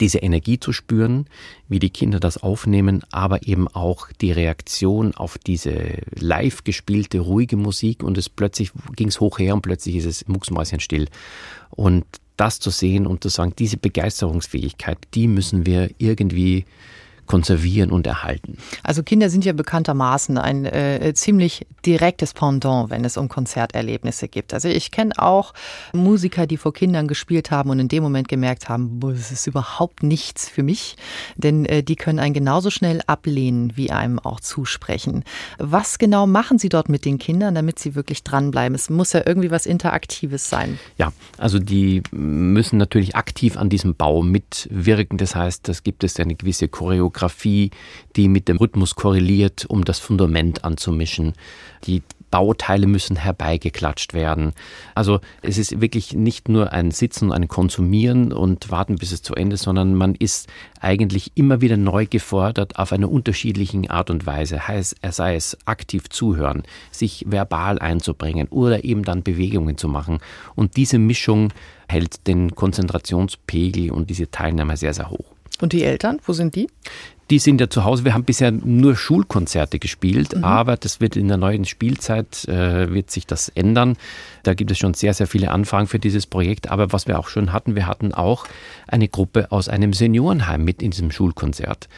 diese 0.00 0.18
Energie 0.18 0.60
zu 0.60 0.72
spüren, 0.72 1.26
wie 1.68 1.78
die 1.78 1.90
Kinder 1.90 2.20
das 2.20 2.36
aufnehmen, 2.38 3.02
aber 3.10 3.46
eben 3.46 3.68
auch 3.68 4.08
die 4.20 4.32
Reaktion 4.32 5.14
auf 5.14 5.38
diese 5.38 5.98
live 6.14 6.64
gespielte, 6.64 7.20
ruhige 7.20 7.56
Musik 7.56 8.02
und 8.02 8.18
es 8.18 8.28
plötzlich 8.28 8.72
ging 8.96 9.08
es 9.08 9.20
hoch 9.20 9.38
her 9.38 9.54
und 9.54 9.62
plötzlich 9.62 9.96
ist 9.96 10.06
es 10.06 10.28
mucksmäuschenstill. 10.28 11.08
Und 11.70 12.04
das 12.36 12.60
zu 12.60 12.70
sehen 12.70 13.06
und 13.06 13.22
zu 13.22 13.28
sagen, 13.28 13.54
diese 13.58 13.76
Begeisterungsfähigkeit, 13.76 14.98
die 15.14 15.26
müssen 15.26 15.66
wir 15.66 15.90
irgendwie 15.98 16.64
konservieren 17.28 17.92
und 17.92 18.06
erhalten. 18.06 18.56
Also 18.82 19.02
Kinder 19.02 19.30
sind 19.30 19.44
ja 19.44 19.52
bekanntermaßen 19.52 20.38
ein 20.38 20.64
äh, 20.64 21.12
ziemlich 21.14 21.66
direktes 21.86 22.32
Pendant, 22.32 22.90
wenn 22.90 23.04
es 23.04 23.16
um 23.16 23.28
Konzerterlebnisse 23.28 24.28
gibt. 24.28 24.54
Also 24.54 24.68
ich 24.68 24.90
kenne 24.90 25.12
auch 25.18 25.54
Musiker, 25.92 26.46
die 26.46 26.56
vor 26.56 26.72
Kindern 26.72 27.06
gespielt 27.06 27.50
haben 27.50 27.70
und 27.70 27.78
in 27.78 27.88
dem 27.88 28.02
Moment 28.02 28.28
gemerkt 28.28 28.68
haben, 28.68 28.98
das 29.00 29.30
ist 29.30 29.46
überhaupt 29.46 30.02
nichts 30.02 30.48
für 30.48 30.62
mich, 30.62 30.96
denn 31.36 31.66
äh, 31.66 31.82
die 31.82 31.96
können 31.96 32.18
einen 32.18 32.34
genauso 32.34 32.70
schnell 32.70 33.00
ablehnen, 33.06 33.76
wie 33.76 33.90
einem 33.90 34.18
auch 34.18 34.40
zusprechen. 34.40 35.22
Was 35.58 35.98
genau 35.98 36.26
machen 36.26 36.58
Sie 36.58 36.70
dort 36.70 36.88
mit 36.88 37.04
den 37.04 37.18
Kindern, 37.18 37.54
damit 37.54 37.78
sie 37.78 37.94
wirklich 37.94 38.24
dranbleiben? 38.24 38.74
Es 38.74 38.88
muss 38.88 39.12
ja 39.12 39.22
irgendwie 39.24 39.50
was 39.50 39.66
Interaktives 39.66 40.48
sein. 40.48 40.78
Ja, 40.96 41.12
also 41.36 41.58
die 41.58 42.02
müssen 42.10 42.78
natürlich 42.78 43.16
aktiv 43.16 43.58
an 43.58 43.68
diesem 43.68 43.94
Bau 43.94 44.22
mitwirken. 44.22 45.18
Das 45.18 45.36
heißt, 45.36 45.68
das 45.68 45.82
gibt 45.82 46.04
es 46.04 46.18
eine 46.18 46.34
gewisse 46.34 46.68
Choreografie 46.68 47.17
Choreografie, 47.18 47.70
die 48.16 48.28
mit 48.28 48.48
dem 48.48 48.58
Rhythmus 48.58 48.94
korreliert, 48.94 49.66
um 49.68 49.84
das 49.84 49.98
Fundament 49.98 50.64
anzumischen. 50.64 51.34
Die 51.86 52.02
Bauteile 52.30 52.86
müssen 52.86 53.16
herbeigeklatscht 53.16 54.12
werden. 54.12 54.52
Also 54.94 55.20
es 55.40 55.56
ist 55.56 55.80
wirklich 55.80 56.12
nicht 56.12 56.48
nur 56.50 56.72
ein 56.72 56.90
Sitzen 56.90 57.30
und 57.30 57.32
ein 57.32 57.48
Konsumieren 57.48 58.34
und 58.34 58.70
warten, 58.70 58.96
bis 58.96 59.12
es 59.12 59.22
zu 59.22 59.34
Ende 59.34 59.54
ist, 59.54 59.62
sondern 59.62 59.94
man 59.94 60.14
ist 60.14 60.46
eigentlich 60.80 61.32
immer 61.36 61.62
wieder 61.62 61.78
neu 61.78 62.04
gefordert 62.04 62.78
auf 62.78 62.92
einer 62.92 63.10
unterschiedlichen 63.10 63.88
Art 63.88 64.10
und 64.10 64.26
Weise. 64.26 64.68
Heißt, 64.68 64.96
er 65.00 65.12
sei 65.12 65.36
es 65.36 65.56
aktiv 65.64 66.10
zuhören, 66.10 66.64
sich 66.90 67.24
verbal 67.26 67.78
einzubringen 67.78 68.48
oder 68.48 68.84
eben 68.84 69.04
dann 69.04 69.22
Bewegungen 69.22 69.78
zu 69.78 69.88
machen. 69.88 70.18
Und 70.54 70.76
diese 70.76 70.98
Mischung 70.98 71.50
hält 71.88 72.26
den 72.26 72.54
Konzentrationspegel 72.54 73.90
und 73.90 74.10
diese 74.10 74.30
Teilnahme 74.30 74.76
sehr, 74.76 74.92
sehr 74.92 75.08
hoch. 75.08 75.37
Und 75.60 75.72
die 75.72 75.84
Eltern, 75.84 76.20
wo 76.24 76.32
sind 76.32 76.54
die? 76.54 76.68
Die 77.30 77.38
sind 77.38 77.60
ja 77.60 77.68
zu 77.68 77.84
Hause. 77.84 78.04
Wir 78.04 78.14
haben 78.14 78.24
bisher 78.24 78.50
nur 78.50 78.96
Schulkonzerte 78.96 79.78
gespielt, 79.78 80.34
mhm. 80.34 80.44
aber 80.44 80.78
das 80.78 81.00
wird 81.00 81.14
in 81.14 81.28
der 81.28 81.36
neuen 81.36 81.66
Spielzeit 81.66 82.48
äh, 82.48 82.90
wird 82.90 83.10
sich 83.10 83.26
das 83.26 83.50
ändern. 83.50 83.96
Da 84.44 84.54
gibt 84.54 84.70
es 84.70 84.78
schon 84.78 84.94
sehr, 84.94 85.12
sehr 85.12 85.26
viele 85.26 85.50
Anfragen 85.50 85.88
für 85.88 85.98
dieses 85.98 86.26
Projekt. 86.26 86.70
Aber 86.70 86.90
was 86.92 87.06
wir 87.06 87.18
auch 87.18 87.28
schon 87.28 87.52
hatten, 87.52 87.74
wir 87.74 87.86
hatten 87.86 88.14
auch 88.14 88.46
eine 88.86 89.08
Gruppe 89.08 89.52
aus 89.52 89.68
einem 89.68 89.92
Seniorenheim 89.92 90.64
mit 90.64 90.80
in 90.80 90.90
diesem 90.90 91.10
Schulkonzert 91.10 91.88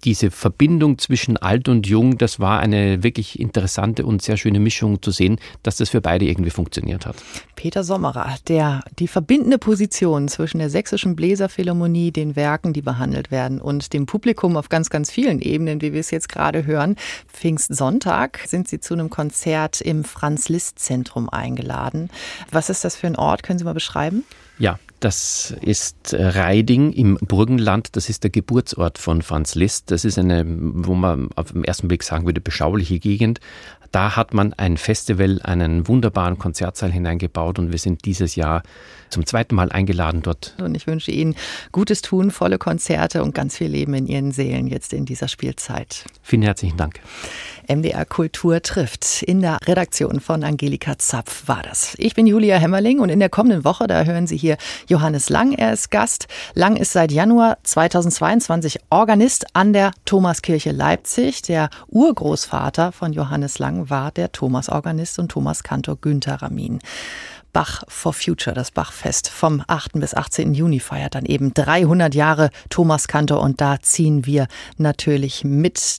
diese 0.00 0.30
Verbindung 0.30 0.98
zwischen 0.98 1.36
alt 1.36 1.68
und 1.68 1.86
jung, 1.86 2.18
das 2.18 2.40
war 2.40 2.60
eine 2.60 3.02
wirklich 3.02 3.38
interessante 3.38 4.04
und 4.04 4.22
sehr 4.22 4.36
schöne 4.36 4.60
Mischung 4.60 5.02
zu 5.02 5.10
sehen, 5.10 5.38
dass 5.62 5.76
das 5.76 5.90
für 5.90 6.00
beide 6.00 6.24
irgendwie 6.24 6.50
funktioniert 6.50 7.06
hat. 7.06 7.16
Peter 7.56 7.84
Sommerer, 7.84 8.36
der 8.48 8.82
die 8.98 9.08
verbindende 9.08 9.58
Position 9.58 10.28
zwischen 10.28 10.58
der 10.58 10.70
sächsischen 10.70 11.16
Bläserphilharmonie, 11.16 12.12
den 12.12 12.36
Werken, 12.36 12.72
die 12.72 12.82
behandelt 12.82 13.30
werden, 13.30 13.60
und 13.60 13.92
dem 13.92 14.06
Publikum 14.06 14.56
auf 14.56 14.68
ganz, 14.68 14.90
ganz 14.90 15.10
vielen 15.10 15.40
Ebenen, 15.40 15.80
wie 15.80 15.92
wir 15.92 16.00
es 16.00 16.10
jetzt 16.10 16.28
gerade 16.28 16.66
hören. 16.66 16.96
Pfingstsonntag 17.32 18.40
sind 18.46 18.68
Sie 18.68 18.80
zu 18.80 18.94
einem 18.94 19.10
Konzert 19.10 19.80
im 19.80 20.04
Franz-Liszt-Zentrum 20.04 21.28
eingeladen. 21.28 22.10
Was 22.50 22.70
ist 22.70 22.84
das 22.84 22.96
für 22.96 23.06
ein 23.06 23.16
Ort? 23.16 23.42
Können 23.42 23.58
Sie 23.58 23.64
mal 23.64 23.74
beschreiben? 23.74 24.24
Ja, 24.58 24.78
das 25.00 25.54
ist 25.60 26.12
äh, 26.12 26.26
Reiding 26.26 26.92
im 26.92 27.18
Burgenland. 27.20 27.96
Das 27.96 28.08
ist 28.08 28.24
der 28.24 28.30
Geburtsort 28.30 28.98
von 28.98 29.22
Franz 29.22 29.54
Liszt. 29.54 29.90
Das 29.90 30.04
ist 30.04 30.18
eine, 30.18 30.44
wo 30.46 30.94
man 30.94 31.30
auf 31.36 31.52
den 31.52 31.64
ersten 31.64 31.88
Blick 31.88 32.02
sagen 32.02 32.26
würde, 32.26 32.40
beschauliche 32.40 32.98
Gegend. 32.98 33.40
Da 33.90 34.16
hat 34.16 34.34
man 34.34 34.52
ein 34.52 34.76
Festival, 34.76 35.40
einen 35.42 35.88
wunderbaren 35.88 36.38
Konzertsaal 36.38 36.92
hineingebaut 36.92 37.58
und 37.58 37.72
wir 37.72 37.78
sind 37.78 38.04
dieses 38.04 38.36
Jahr 38.36 38.62
zum 39.08 39.24
zweiten 39.24 39.54
Mal 39.54 39.72
eingeladen 39.72 40.20
dort. 40.22 40.54
Und 40.60 40.74
ich 40.74 40.86
wünsche 40.86 41.10
Ihnen 41.10 41.34
gutes 41.72 42.02
Tun, 42.02 42.30
volle 42.30 42.58
Konzerte 42.58 43.22
und 43.22 43.34
ganz 43.34 43.56
viel 43.56 43.68
Leben 43.68 43.94
in 43.94 44.06
Ihren 44.06 44.32
Seelen 44.32 44.66
jetzt 44.66 44.92
in 44.92 45.06
dieser 45.06 45.28
Spielzeit. 45.28 46.04
Vielen 46.22 46.42
herzlichen 46.42 46.76
Dank. 46.76 47.00
MDR 47.68 48.04
Kultur 48.04 48.62
trifft. 48.62 49.22
In 49.22 49.40
der 49.42 49.58
Redaktion 49.66 50.20
von 50.20 50.42
Angelika 50.42 50.98
Zapf 50.98 51.46
war 51.46 51.62
das. 51.62 51.94
Ich 51.98 52.14
bin 52.14 52.26
Julia 52.26 52.56
Hemmerling 52.56 53.00
und 53.00 53.10
in 53.10 53.20
der 53.20 53.28
kommenden 53.28 53.64
Woche, 53.64 53.86
da 53.86 54.04
hören 54.04 54.26
Sie 54.26 54.36
hier 54.36 54.56
Johannes 54.88 55.28
Lang. 55.28 55.52
Er 55.52 55.72
ist 55.72 55.90
Gast. 55.90 56.26
Lang 56.54 56.76
ist 56.76 56.92
seit 56.92 57.12
Januar 57.12 57.58
2022 57.62 58.80
Organist 58.90 59.46
an 59.54 59.72
der 59.72 59.92
Thomaskirche 60.04 60.72
Leipzig. 60.72 61.42
Der 61.42 61.68
Urgroßvater 61.88 62.92
von 62.92 63.12
Johannes 63.12 63.58
Lang 63.58 63.90
war 63.90 64.10
der 64.10 64.32
Thomas-Organist 64.32 65.18
und 65.18 65.30
Thomas-Kantor 65.30 65.98
Günther 66.00 66.42
Ramin. 66.42 66.78
Bach 67.52 67.82
for 67.88 68.12
Future, 68.12 68.54
das 68.54 68.70
Bachfest 68.70 69.28
vom 69.28 69.62
8. 69.66 69.94
bis 69.94 70.14
18. 70.14 70.54
Juni 70.54 70.80
feiert 70.80 71.14
dann 71.14 71.24
eben 71.24 71.54
300 71.54 72.14
Jahre 72.14 72.50
Thomas 72.68 73.08
Kantor 73.08 73.40
und 73.40 73.60
da 73.60 73.80
ziehen 73.80 74.26
wir 74.26 74.46
natürlich 74.76 75.44
mit. 75.44 75.98